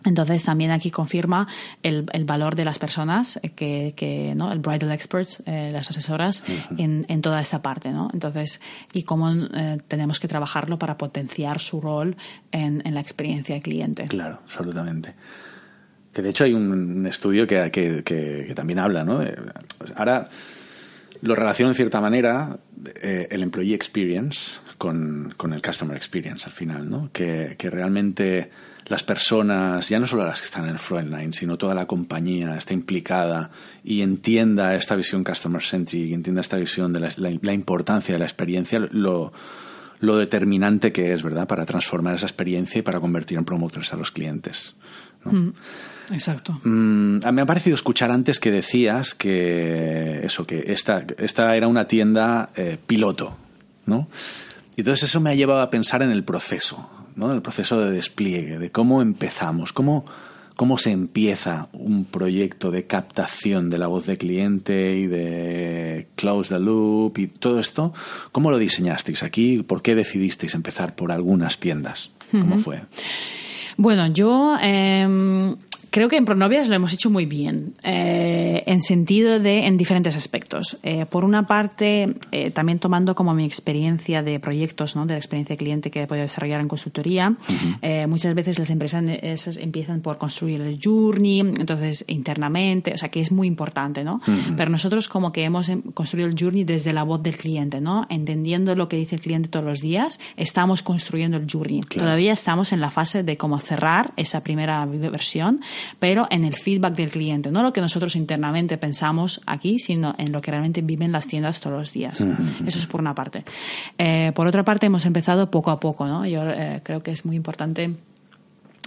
[0.04, 1.46] Entonces también aquí confirma
[1.82, 4.52] el, el valor de las personas eh, que, que ¿no?
[4.52, 6.44] el bridal experts, eh, las asesoras
[6.78, 8.10] en, en toda esta parte, ¿no?
[8.12, 8.60] Entonces
[8.92, 12.16] y cómo eh, tenemos que trabajarlo para potenciar su rol
[12.52, 14.06] en, en la experiencia del cliente.
[14.06, 15.14] Claro, absolutamente.
[16.12, 19.18] Que de hecho hay un estudio que, que, que- también habla, ¿no?
[19.20, 19.36] De-
[19.78, 20.28] pues ahora
[21.22, 22.58] lo relaciono en cierta manera
[23.02, 27.10] eh, el employee experience con, con, el customer experience al final, ¿no?
[27.12, 28.50] Que, que, realmente
[28.90, 32.56] las personas, ya no solo las que están en el frontline, sino toda la compañía
[32.56, 33.50] está implicada
[33.84, 38.12] y entienda esta visión customer centric y entienda esta visión de la, la, la importancia
[38.12, 39.32] de la experiencia, lo,
[40.00, 43.96] lo determinante que es, ¿verdad?, para transformar esa experiencia y para convertir en promotores a
[43.96, 44.74] los clientes.
[45.24, 45.32] ¿no?
[45.32, 45.52] Mm,
[46.10, 46.60] exacto.
[46.64, 51.86] Mm, me ha parecido escuchar antes que decías que eso, que esta, esta era una
[51.86, 53.36] tienda eh, piloto,
[53.86, 54.08] ¿no?
[54.74, 56.90] Y entonces eso me ha llevado a pensar en el proceso,
[57.20, 57.32] ¿no?
[57.32, 60.04] El proceso de despliegue, de cómo empezamos, cómo
[60.60, 66.54] cómo se empieza un proyecto de captación de la voz de cliente y de close
[66.54, 67.94] the loop y todo esto.
[68.30, 69.62] ¿Cómo lo diseñasteis aquí?
[69.62, 72.10] ¿Por qué decidisteis empezar por algunas tiendas?
[72.30, 72.62] ¿Cómo uh -huh.
[72.62, 72.82] fue?
[73.78, 75.56] Bueno, yo eh,
[75.90, 80.16] creo que en Pronovias lo hemos hecho muy bien, eh, en sentido de, en diferentes
[80.16, 80.78] aspectos.
[80.82, 85.06] Eh, por una parte, eh, también tomando como mi experiencia de proyectos, ¿no?
[85.06, 88.06] de la experiencia de cliente que he podido desarrollar en consultoría, uh -huh.
[88.06, 93.20] muchas veces las empresas esas empiezan por construir el journey, entonces internamente, o sea que
[93.20, 94.20] es muy importante, ¿no?
[94.26, 94.56] Uh -huh.
[94.56, 98.06] Pero nosotros como que hemos construido el journey desde la voz del cliente, ¿no?
[98.08, 101.80] Entendiendo lo que dice el cliente todos los días, estamos construyendo el journey.
[101.80, 102.06] Claro.
[102.06, 105.60] Todavía estamos en la fase de cómo cerrar esa primera versión,
[105.98, 110.32] pero en el feedback del cliente, no lo que nosotros internamente pensamos aquí, sino en
[110.32, 112.20] lo que realmente viven las tiendas todos los días.
[112.20, 112.68] Uh -huh.
[112.68, 113.44] Eso es por una parte.
[113.98, 116.26] Eh, por otra parte, hemos empezado poco a poco, ¿no?
[116.26, 117.94] Yo eh, creo que es muy importante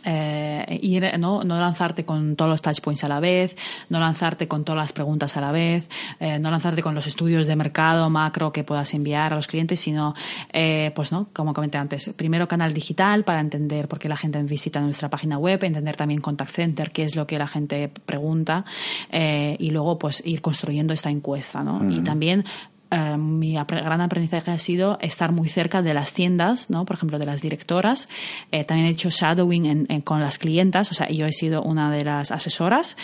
[0.06, 1.44] eh, ir, ¿no?
[1.44, 3.56] no lanzarte con todos los touch points a la vez,
[3.90, 5.90] no lanzarte con todas las preguntas a la vez,
[6.20, 9.80] eh, no lanzarte con los estudios de mercado macro que puedas enviar a los clientes,
[9.80, 10.14] sino,
[10.52, 11.28] eh, pues, ¿no?
[11.34, 15.38] Como comenté antes, primero canal digital para entender por qué la gente visita nuestra página
[15.38, 18.66] web, entender también contact center, qué es lo que la gente pregunta,
[19.12, 21.78] eh, y luego, pues, ir construyendo esta encuesta, ¿no?
[21.78, 22.00] Uh -huh.
[22.00, 22.46] Y también
[22.94, 26.86] Uh, mi gran aprendizaje ha sido estar muy cerca de las tiendas, ¿no?
[26.86, 28.08] por ejemplo, de las directoras.
[28.52, 31.64] Eh, también he hecho shadowing en, en, con las clientas, o sea, yo he sido
[31.64, 32.96] una de las asesoras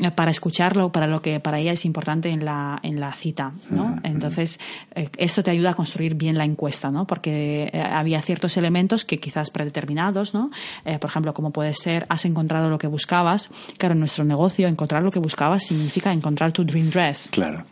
[0.00, 3.52] eh, para escucharlo, para lo que para ella es importante en la, en la cita.
[3.70, 3.84] ¿no?
[3.84, 4.00] Uh -huh.
[4.02, 4.58] Entonces,
[4.94, 7.06] eh, esto te ayuda a construir bien la encuesta, ¿no?
[7.06, 10.50] porque había ciertos elementos que quizás predeterminados, ¿no?
[11.00, 13.50] por ejemplo, como puede ser, has encontrado lo que buscabas.
[13.78, 17.28] Claro, en nuestro negocio, encontrar lo que buscabas significa encontrar tu dream dress.
[17.30, 17.64] Claro.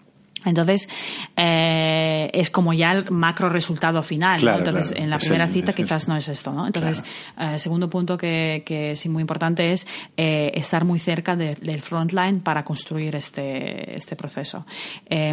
[0.44, 0.88] Entonces,
[1.37, 4.40] eh, es como ya el macro resultado final.
[4.40, 4.64] Claro, ¿no?
[4.64, 5.04] Entonces, claro.
[5.04, 6.66] en la primera cita es- quizás no es esto, ¿no?
[6.66, 7.02] Entonces,
[7.35, 7.54] Claro.
[7.54, 11.80] eh, segundo punto que, que es muy importante es eh, estar muy cerca de- del
[11.80, 14.66] frontline para construir este, este proceso.
[15.09, 15.33] Eh,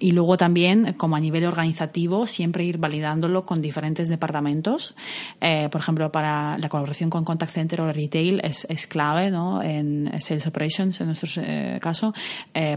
[0.00, 4.94] y luego también, como a nivel organizativo, siempre ir validándolo con diferentes departamentos.
[5.40, 9.62] Eh, por ejemplo, para la colaboración con Contact Center o Retail es, es clave, ¿no?
[9.62, 12.12] En Sales Operations, en nuestro eh, caso,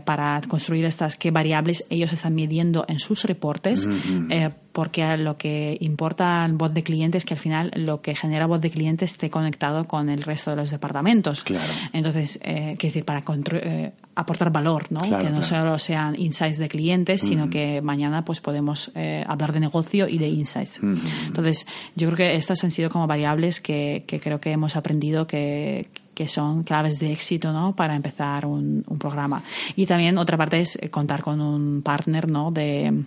[0.05, 3.87] para construir estas qué variables ellos están midiendo en sus reportes,
[4.29, 8.13] eh, porque lo que importa en voz de cliente es que al final lo que
[8.13, 11.43] genera voz de cliente esté conectado con el resto de los departamentos.
[11.43, 11.71] Claro.
[11.93, 14.99] Entonces, eh, quiero decir, para eh, aportar valor, ¿no?
[14.99, 15.63] Claro, que no claro.
[15.63, 20.17] solo sean insights de clientes, sino que mañana pues podemos eh, hablar de negocio y
[20.17, 20.81] de insights.
[21.27, 21.65] Entonces,
[21.95, 25.87] yo creo que estas han sido como variables que, que creo que hemos aprendido que,
[25.93, 27.75] que son claves de éxito ¿no?
[27.75, 29.43] para empezar un, un programa.
[29.75, 32.49] Y también otra parte es contar con un partner ¿no?
[32.49, 33.03] de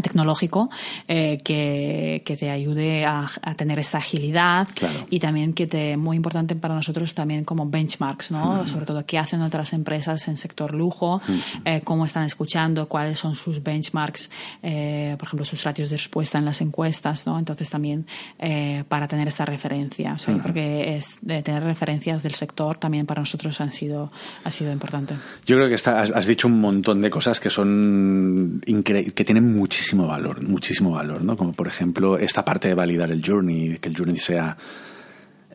[0.00, 0.70] tecnológico
[1.08, 5.06] eh, que, que te ayude a, a tener esta agilidad Claro.
[5.10, 9.18] y también que te muy importante para nosotros también como benchmarks no sobre todo qué
[9.18, 11.20] hacen otras empresas en sector lujo
[11.64, 14.30] eh, cómo están escuchando cuáles son sus benchmarks
[14.62, 18.06] eh, por ejemplo sus ratios de respuesta en las encuestas no entonces también
[18.38, 20.14] eh, para tener esta referencia.
[20.14, 23.70] O sea yo creo que es de tener referencias del sector también para nosotros han
[23.70, 24.10] sido
[24.44, 25.14] ha sido importante.
[25.46, 29.54] Yo creo que está- has, has dicho un montón de cosas que son que tienen
[29.56, 31.36] muchísimo valor, muchísimo valor, ¿no?
[31.36, 34.56] Como por ejemplo esta parte de validar el journey, que el journey sea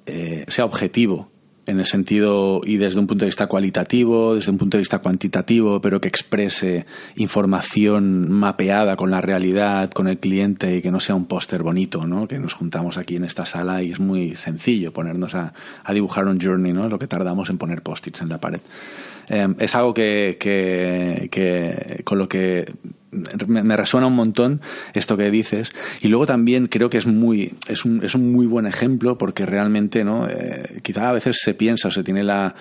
[0.05, 1.29] eh, sea objetivo
[1.67, 4.99] en el sentido y desde un punto de vista cualitativo, desde un punto de vista
[4.99, 10.99] cuantitativo, pero que exprese información mapeada con la realidad, con el cliente y que no
[10.99, 12.27] sea un póster bonito, ¿no?
[12.27, 16.25] Que nos juntamos aquí en esta sala y es muy sencillo ponernos a, a dibujar
[16.25, 16.89] un journey, ¿no?
[16.89, 18.61] Lo que tardamos en poner post-its en la pared.
[19.29, 22.73] Eh, es algo que, que con lo que
[23.11, 24.61] me, resuena un montón
[24.93, 25.71] esto que dices.
[26.01, 29.45] Y luego también creo que es muy es un, es un muy buen ejemplo porque
[29.45, 32.55] realmente no eh, quizá a veces se piensa o se tiene la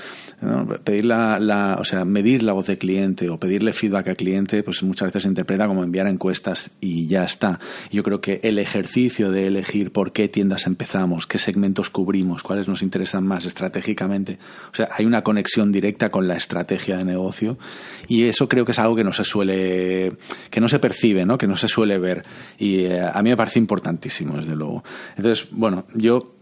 [0.85, 4.63] pedir la, la, o sea medir la voz del cliente o pedirle feedback al cliente
[4.63, 7.59] pues muchas veces se interpreta como enviar encuestas y ya está.
[7.91, 12.69] Yo creo que el ejercicio de elegir por qué tiendas empezamos qué segmentos cubrimos cuáles
[12.69, 14.39] nos interesan más estratégicamente
[14.73, 17.59] o sea hay una conexión directa con la estrategia de negocio
[18.07, 20.13] y eso creo que es algo que no se suele
[20.51, 21.39] que no se percibe, ¿no?
[21.39, 22.25] que no se suele ver.
[22.59, 24.85] Y eh, a mí me parece importantísimo, desde luego.
[25.17, 26.35] Entonces, bueno, yo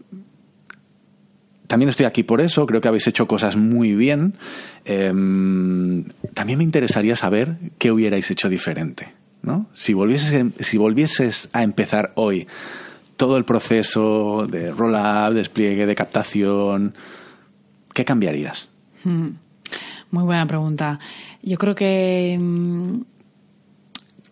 [1.67, 4.35] también estoy aquí por eso, creo que habéis hecho cosas muy bien.
[4.85, 9.13] Em, también me interesaría saber qué hubierais hecho diferente.
[9.41, 9.67] ¿no?
[9.73, 12.47] Si, volvieses, si volvieses a empezar hoy
[13.17, 16.93] todo el proceso de roll-up, despliegue, de captación,
[17.93, 18.69] ¿qué cambiarías?
[19.03, 19.29] Hmm.
[20.11, 20.99] Muy buena pregunta.
[21.41, 23.01] Yo creo que mm,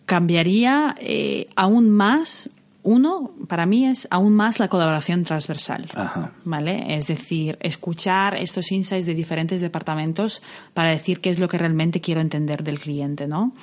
[0.06, 2.50] cambiaría eh, aún más
[2.86, 5.88] uno, para mí es aún más la colaboración transversal,
[6.44, 6.96] ¿vale?
[6.96, 10.40] Es decir, escuchar estos insights de diferentes departamentos
[10.72, 13.54] para decir qué es lo que realmente quiero entender del cliente, ¿no?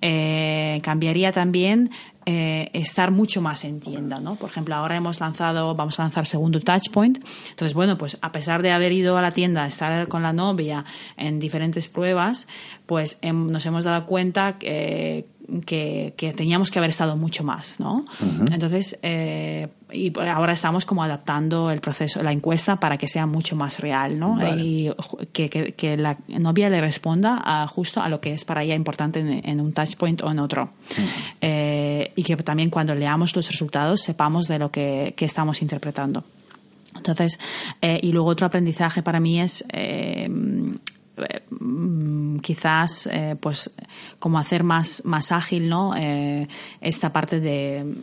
[0.00, 1.90] Eh, cambiaría también
[2.24, 4.36] eh, estar mucho más en tienda, ¿no?
[4.36, 7.18] Por ejemplo, ahora hemos lanzado, vamos a lanzar segundo Touchpoint.
[7.50, 10.84] Entonces, bueno, pues a pesar de haber ido a la tienda, estar con la novia
[11.16, 12.46] en diferentes pruebas,
[12.86, 15.24] pues nos hemos dado cuenta que,
[15.64, 18.04] que, teníamos que haber estado mucho más, ¿no?
[18.52, 23.56] Entonces, eh, y ahora estamos como adaptando el proceso, la encuesta para que sea mucho
[23.56, 24.38] más real, ¿no?
[24.58, 24.92] Y
[25.32, 29.20] que, que, la novia le responda a, justo a lo que es para ella importante
[29.20, 30.70] en, un touchpoint o en otro.
[31.40, 36.24] Eh, y que también cuando leamos los resultados sepamos de lo que, estamos interpretando.
[36.96, 37.38] Entonces,
[37.80, 40.28] eh, y luego otro aprendizaje para mí es eh,
[42.42, 43.08] quizás
[43.40, 43.70] pues
[44.18, 45.94] como hacer más, más ágil ¿no?
[46.80, 47.94] esta parte de eh,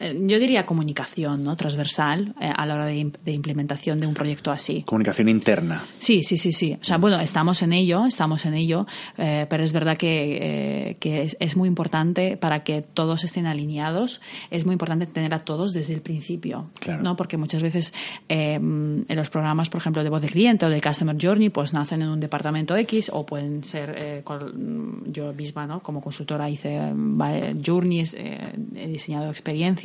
[0.00, 1.56] yo diría comunicación ¿no?
[1.56, 4.82] transversal eh, a la hora de, implementación de un proyecto así.
[4.82, 5.84] Comunicación interna.
[5.98, 6.76] Sí, sí, sí, sí.
[6.80, 8.86] O sea, bueno, estamos en ello, estamos en ello,
[9.18, 14.66] eh, pero es verdad que, que es, muy importante para que todos estén alineados, es
[14.66, 17.02] muy importante tener a todos desde el principio, claro.
[17.02, 17.16] ¿no?
[17.16, 17.94] Porque muchas veces
[18.28, 22.02] en los programas, por ejemplo, de voz de cliente o de Customer Journey, pues nacen
[22.02, 24.24] en un departamento X o pueden ser,
[25.06, 25.80] yo misma, ¿no?
[25.80, 26.80] Como consultora hice
[27.64, 29.83] journeys, he diseñado experiencias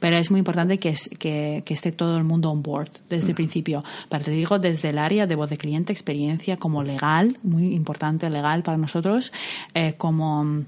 [0.00, 3.36] pero es muy importante que, que, esté todo el mundo on board desde el mm.
[3.36, 3.84] principio.
[4.08, 8.30] Pero te digo, desde el área de voz de cliente, experiencia como legal, muy importante
[8.30, 9.32] legal para nosotros,
[9.74, 10.64] eh, como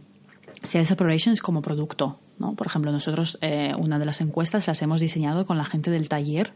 [0.64, 2.18] Sales Operations como producto.
[2.38, 6.08] Por ejemplo, nosotros eh, una de las encuestas las hemos diseñado con la gente del
[6.08, 6.52] taller,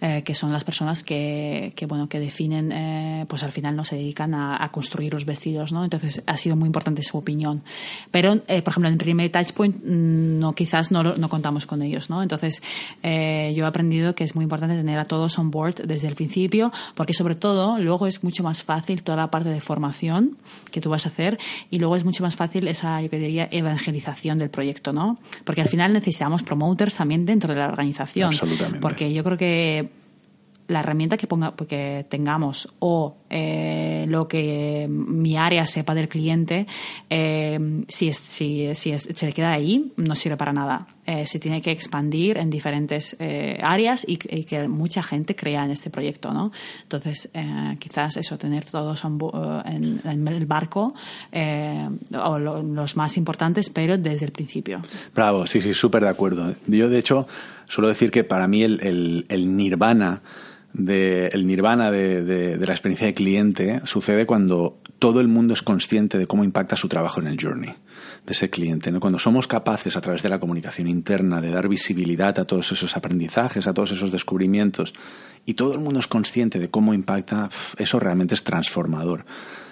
[0.00, 3.84] eh, que son las personas que, que bueno, que definen, eh, pues al final no
[3.84, 5.84] se dedican a, construir los vestidos, ¿no?
[5.84, 7.62] Entonces ha sido muy importante su opinión.
[8.10, 12.10] Pero, por ejemplo, en el primer touchpoint mm, no, quizás no, no contamos con ellos,
[12.10, 12.22] ¿no?
[12.22, 12.62] Entonces
[13.02, 16.72] yo he aprendido que es muy importante tener a todos on board desde el principio,
[16.94, 20.36] porque sobre todo luego es mucho más fácil toda la parte de formación
[20.70, 21.38] que tú vas a hacer
[21.70, 25.18] y luego es mucho más fácil esa, yo diría, evangelización del proyecto, ¿no?
[25.44, 28.28] Porque al final necesitamos promoters también dentro de la organización.
[28.28, 28.80] Absolutamente.
[28.80, 29.90] Porque yo creo que
[30.68, 36.66] la herramienta que, ponga, que tengamos o eh, lo que mi área sepa del cliente,
[37.10, 40.86] eh, si, si, si se queda ahí, no sirve para nada.
[41.06, 43.16] Eh, se tiene que expandir en diferentes
[43.62, 46.32] áreas y, que mucha gente crea en este proyecto.
[46.32, 46.50] ¿no?
[46.82, 47.30] Entonces,
[47.78, 50.94] quizás eso, tener todos en, en el barco,
[51.32, 54.80] o los más importantes, pero desde el principio.
[55.14, 56.54] Bravo, sí, sí, súper de acuerdo.
[56.66, 57.28] Yo, de hecho,
[57.68, 60.22] suelo decir que para mí el, el, el nirvana
[60.78, 65.62] de, el nirvana de, de, la experiencia de cliente sucede cuando todo el mundo es
[65.62, 67.74] consciente de cómo impacta su trabajo en el journey
[68.26, 68.92] de ese cliente.
[68.92, 69.00] ¿no?
[69.00, 72.96] Cuando somos capaces, a través de la comunicación interna, de dar visibilidad a todos esos
[72.96, 74.92] aprendizajes, a todos esos descubrimientos,
[75.46, 79.24] y todo el mundo es consciente de cómo impacta, eso realmente es transformador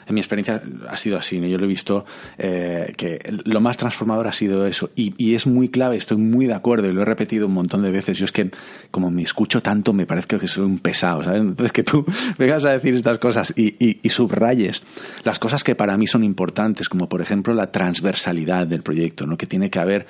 [0.06, 1.40] en mi experiencia ha sido así.
[1.40, 2.04] Yo lo he visto
[2.38, 4.90] eh, que lo más transformador ha sido eso.
[4.94, 7.90] Y, es muy clave, estoy muy de acuerdo y lo he repetido un montón de
[7.90, 8.18] veces.
[8.18, 8.50] Yo es que,
[8.90, 11.40] como me escucho tanto, me parece que soy un pesado, ¿sabes?
[11.40, 12.04] Entonces, que tú
[12.38, 14.82] vengas a decir estas cosas y, y subrayes
[15.24, 19.36] las cosas que para mí son importantes, como por ejemplo la transversalidad del proyecto, ¿no?
[19.36, 20.06] Que tiene que haber,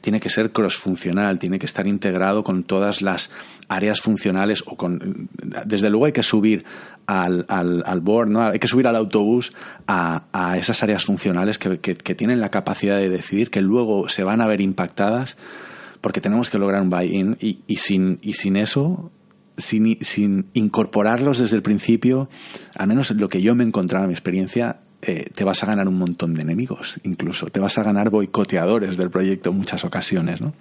[0.00, 3.30] tiene que ser cross-funcional, tiene que estar integrado con todas las
[3.68, 5.28] áreas funcionales o con,
[5.64, 6.64] desde luego hay que subir
[7.08, 8.42] al, al, al board, ¿no?
[8.42, 9.54] Hay que subir al autobús
[9.86, 14.24] a, a esas áreas funcionales que, que, tienen la capacidad de decidir, que luego se
[14.24, 15.38] van a ver impactadas,
[16.02, 19.10] porque tenemos que lograr un buy-in y, y, sin, y sin eso,
[19.56, 22.28] sin, sin incorporarlos desde el principio,
[22.76, 25.66] al menos lo que yo me he encontrado en mi experiencia, eh, te vas a
[25.66, 27.46] ganar un montón de enemigos, incluso.
[27.46, 30.52] Te vas a ganar boicoteadores del proyecto en muchas ocasiones, ¿no?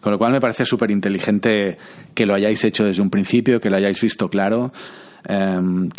[0.00, 1.76] Con lo cual me parece súper inteligente
[2.14, 4.72] que lo hayáis hecho desde un principio, que lo hayáis visto claro.
[5.28, 5.90] Em,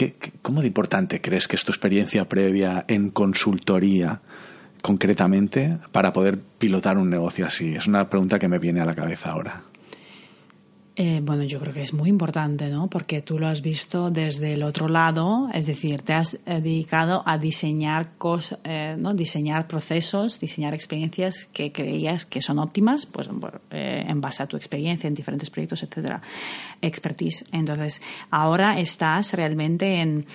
[0.42, 4.22] cómo de importante crees que es tu experiencia previa en consultoría,
[4.82, 7.76] concretamente, para poder pilotar un negocio así?
[7.76, 9.62] Es una pregunta que me viene a la cabeza ahora.
[11.02, 12.90] Eh, bueno, yo creo que es muy importante, ¿no?
[12.90, 17.24] Porque tú lo has visto desde el otro lado, es decir, te has eh, dedicado
[17.26, 19.14] a diseñar cosas, eh, ¿no?
[19.14, 23.30] Diseñar procesos, diseñar experiencias que creías que son óptimas, pues
[23.72, 26.22] en base a tu experiencia en diferentes proyectos, etcétera,
[26.82, 27.46] expertise.
[27.54, 30.26] Entonces, ahora estás realmente en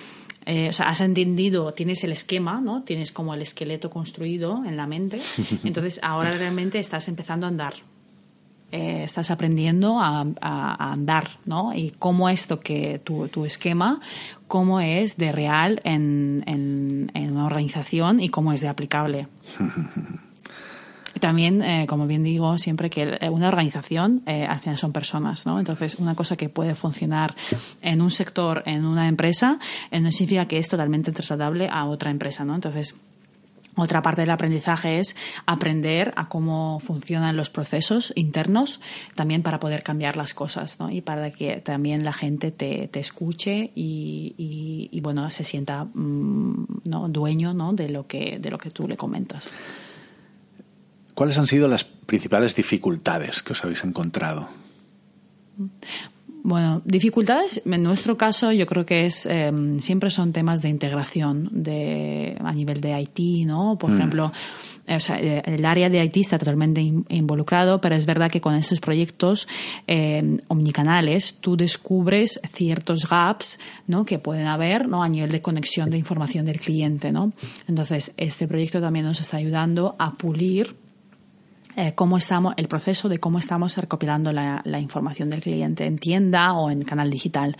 [0.47, 2.81] o sea, has entendido, tienes el esquema, ¿no?
[2.81, 5.19] Tienes como el esqueleto construido en la mente.
[5.63, 7.75] Entonces, ahora realmente estás empezando a andar.
[8.75, 10.25] Eh, estás aprendiendo a,
[10.91, 11.73] andar, ¿no?
[11.73, 14.01] Y cómo esto que tu, tu esquema,
[14.49, 19.29] cómo es de real en, en, una organización y cómo es de aplicable.
[21.21, 25.57] También, eh, como bien digo, siempre que una organización eh, al final son personas, ¿no?
[25.59, 27.33] Entonces, una cosa que puede funcionar
[27.81, 29.57] en un sector, en una empresa,
[29.89, 32.53] no significa que es totalmente trasladable a otra empresa, ¿no?
[32.55, 32.97] Entonces,
[33.75, 35.15] otra parte del aprendizaje es
[35.45, 38.79] aprender a cómo funcionan los procesos internos,
[39.15, 40.89] también para poder cambiar las cosas, ¿no?
[40.89, 46.65] Y para que también la gente te, te escuche y, y, bueno, se sienta mm,
[46.85, 47.09] ¿no?
[47.09, 47.73] dueño ¿no?
[47.73, 49.51] de, lo que, de lo que tú le comentas.
[51.13, 54.49] ¿Cuáles han sido las principales dificultades que os habéis encontrado?
[56.47, 61.49] Bueno, dificultades, en nuestro caso yo creo que es em, siempre son temas de integración
[61.51, 63.79] de, a nivel de IT, ¿no?
[63.79, 63.95] Por mm.
[63.95, 64.31] ejemplo,
[64.87, 68.53] o sea, eh, el área de IT está totalmente involucrado, pero es verdad que con
[68.53, 69.47] estos proyectos
[69.87, 74.05] em, omnicanales tú descubres ciertos gaps ¿no?
[74.05, 75.01] que pueden haber ¿no?
[75.01, 77.11] a nivel de conexión de información del cliente.
[77.11, 77.33] ¿no?
[77.67, 80.75] Entonces, este proyecto también nos está ayudando a pulir
[81.75, 86.53] eh, cómo estamos, el proceso de cómo estamos recopilando la, información del cliente en tienda
[86.53, 87.57] o en canal digital.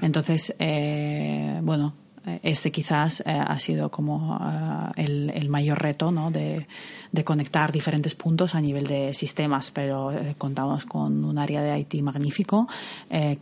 [0.00, 1.94] Entonces, eh, bueno,
[2.26, 4.38] eh, este quizás ha sido como
[4.96, 6.30] el, mayor reto ¿no?
[6.30, 6.66] de,
[7.24, 12.68] conectar diferentes puntos a nivel de sistemas, pero contamos con un área de IT magnífico
[13.08, 13.36] que,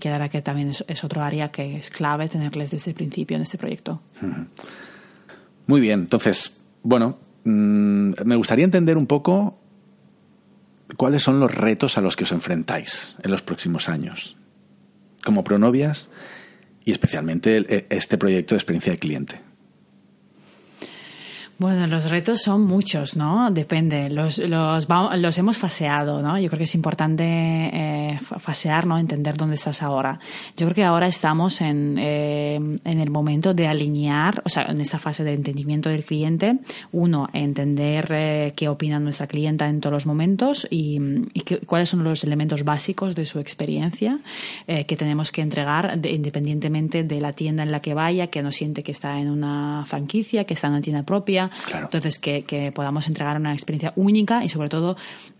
[0.00, 3.58] que que también es, otro área que es clave tenerles desde el principio en este
[3.58, 4.00] proyecto.
[5.66, 9.58] Muy bien, entonces, bueno, Mm, me gustaría entender un poco
[10.96, 14.36] cuáles son los retos a los que os enfrentáis en los próximos años,
[15.24, 16.10] como pronovias
[16.84, 19.51] y especialmente este proyecto de experiencia de cliente.
[21.62, 23.48] Bueno, los retos son muchos, ¿no?
[23.52, 24.10] Depende.
[24.10, 26.36] Los, los, los hemos faseado, ¿no?
[26.36, 28.98] Yo creo que es importante eh, fasear, ¿no?
[28.98, 30.18] Entender dónde estás ahora.
[30.56, 34.80] Yo creo que ahora estamos en, eh, en el momento de alinear, o sea, en
[34.80, 36.58] esta fase de entendimiento del cliente.
[36.90, 40.98] Uno, entender eh, qué opina nuestra clienta en todos los momentos y,
[41.32, 44.18] y cuáles son los elementos básicos de su experiencia
[44.66, 48.50] eh, que tenemos que entregar independientemente de la tienda en la que vaya, que no
[48.50, 52.72] siente que está en una franquicia, que está en una tienda propia entonces, que, que
[52.72, 54.96] podamos entregar una experiencia única y sobre todo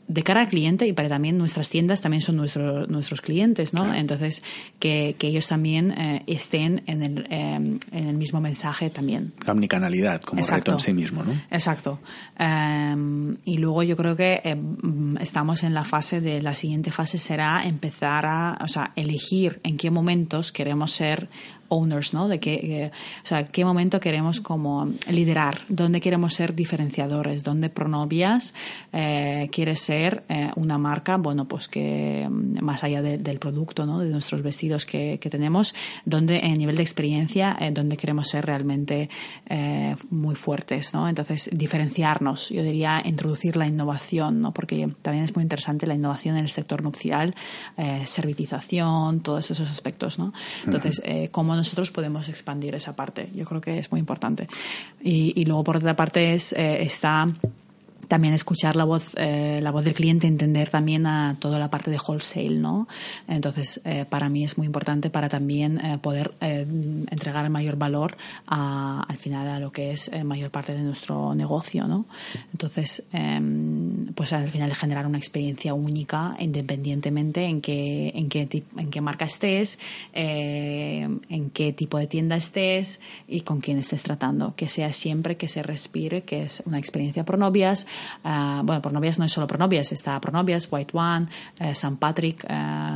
[0.09, 3.95] de cara al cliente y para también nuestras tiendas también son nuestros nuestros clientes, ¿no?
[3.95, 4.43] Entonces,
[4.79, 9.33] que, que, ellos también eh, estén en el, em, en el mismo mensaje también.
[9.47, 11.33] La omnicanalidad como reto en sí mismo, ¿no?
[11.51, 12.01] Exacto.
[12.39, 17.17] Em, y luego yo creo que em, estamos en la fase de, la siguiente fase
[17.17, 21.29] será empezar a, o sea, elegir en qué momentos queremos ser
[21.73, 22.29] owners, ¿no?
[22.29, 22.91] De qué,
[23.23, 28.55] o sea, qué momento queremos como liderar, dónde queremos ser diferenciadores, dónde Pronovias
[28.93, 33.99] eh, quiere ser eh, una marca, bueno, pues que mm, más allá del producto, ¿no?
[34.01, 39.09] De nuestros vestidos que, tenemos, donde en nivel de experiencia, eh, donde queremos ser realmente
[39.49, 41.09] eh, muy fuertes, ¿no?
[41.09, 44.53] Entonces, diferenciarnos, yo diría introducir la innovación, ¿no?
[44.53, 47.35] Porque también es muy interesante la innovación en el sector nupcial,
[48.07, 50.33] servitización, todos esos aspectos, ¿no?
[50.65, 53.31] Entonces, cómo nosotros podemos expandir esa parte.
[53.35, 54.49] Yo creo que es muy importante.
[55.01, 57.29] Y, y luego, por otra parte, es, eh, está
[58.09, 61.91] también escuchar la voz, eh, la voz del cliente, entender también a toda la parte
[61.91, 62.89] de wholesale, ¿no?
[63.29, 69.17] Entonces, eh, para mí es muy importante para también eh, poder entregar mayor valor al
[69.19, 72.07] final a lo que es mayor parte de nuestro negocio, ¿no?
[72.53, 78.91] Entonces, em, pues al final generar una experiencia única independientemente en qué, en qué, en
[78.91, 79.79] qué marca estés,
[80.13, 84.55] en qué tipo de tienda estés y con quién estés tratando.
[84.57, 87.87] Que sea siempre que se respire, que es una experiencia por novias,
[88.23, 91.27] bueno, Pronovias no es solo Pronovias, está Pronovias, White One,
[91.75, 92.47] San Patrick,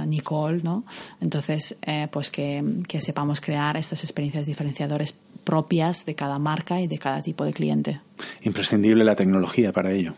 [0.06, 0.84] Nicole, ¿no?
[1.20, 1.78] Entonces,
[2.10, 7.22] pues que, que sepamos crear estas experiencias diferenciadoras propias de cada marca y de cada
[7.22, 8.00] tipo de cliente.
[8.42, 10.14] Imprescindible la tecnología para ello.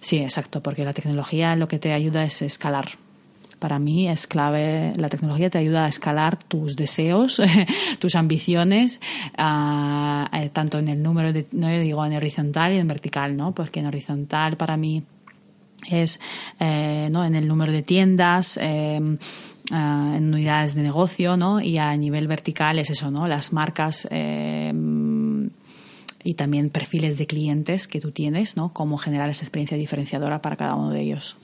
[0.00, 2.90] Sí, exacto, porque la tecnología lo que te ayuda es escalar.
[3.58, 7.40] Para mí es clave, la tecnología te ayuda a escalar tus deseos,
[7.98, 9.00] tus ambiciones,
[9.38, 13.54] eh, tanto en el número de, no digo en horizontal y en vertical, ¿no?
[13.54, 15.02] Porque en horizontal para mí
[15.90, 16.20] es
[16.60, 17.24] eh, ¿no?
[17.24, 21.60] en el número de tiendas, ah, en unidades de negocio, ¿no?
[21.60, 23.26] Y a nivel vertical es eso, ¿no?
[23.28, 25.50] Las marcas em,
[26.22, 28.72] y también perfiles de clientes que tú tienes, ¿no?
[28.72, 31.36] Cómo generar esa experiencia diferenciadora para cada uno de ellos.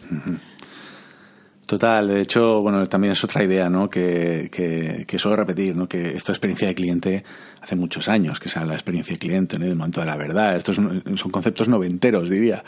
[1.71, 3.89] Total, de hecho, bueno, también es otra idea, ¿no?
[3.89, 5.89] Que, que, suelo repetir, ¿no?
[5.89, 7.25] Que esta experiencia de cliente
[7.61, 9.67] hace muchos años que sea la experiencia de cliente, ¿no?
[9.67, 10.57] El momento de la verdad.
[10.57, 12.65] Estos son conceptos noventeros, diría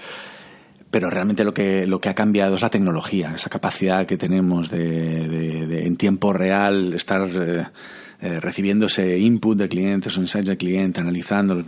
[0.89, 4.71] pero realmente lo que, lo que ha cambiado es la tecnología, esa capacidad que tenemos
[4.71, 7.67] de, en tiempo real estar eh,
[8.21, 11.65] eh, recibiendo ese input de clientes, insights de cliente, analizándolos,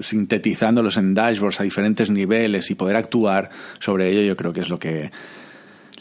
[0.00, 4.70] sintetizándolos en dashboards a diferentes niveles y poder actuar sobre ello, yo creo que es
[4.70, 5.10] lo que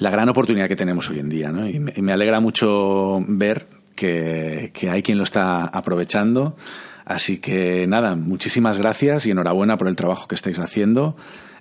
[0.01, 1.67] la gran oportunidad que tenemos hoy en día, ¿no?
[1.69, 6.57] Y me, alegra mucho ver que, que hay quien lo está aprovechando.
[7.05, 11.15] Así que nada, muchísimas gracias y enhorabuena por el trabajo que estáis haciendo.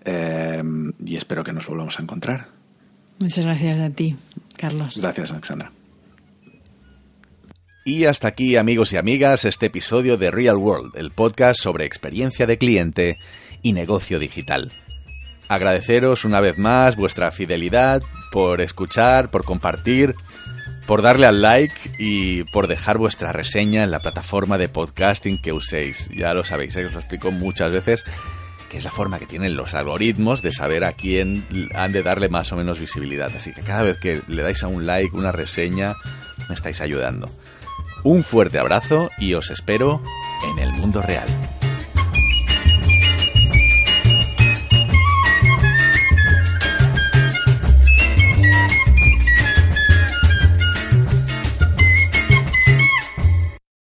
[0.06, 0.62] Eh,
[1.04, 2.48] y espero que nos volvamos a encontrar.
[3.18, 4.16] Muchas gracias a ti,
[4.56, 4.98] Carlos.
[4.98, 5.72] Gracias, Alexandra.
[7.84, 12.46] Y hasta aquí, amigos y amigas, este episodio de Real World, el podcast sobre experiencia
[12.46, 13.18] de cliente
[13.60, 14.72] y negocio digital.
[15.48, 20.14] Agradeceros una vez más vuestra fidelidad por escuchar, por compartir,
[20.86, 25.52] por darle al like y por dejar vuestra reseña en la plataforma de podcasting que
[25.52, 26.08] uséis.
[26.14, 26.86] Ya lo sabéis, ¿eh?
[26.86, 28.04] os lo explico muchas veces
[28.70, 32.28] que es la forma que tienen los algoritmos de saber a quién han de darle
[32.28, 33.30] más o menos visibilidad.
[33.36, 35.96] Así que cada vez que le dais a un like, una reseña,
[36.48, 37.28] me estáis ayudando.
[38.04, 40.00] Un fuerte abrazo y os espero
[40.48, 41.28] en el mundo real.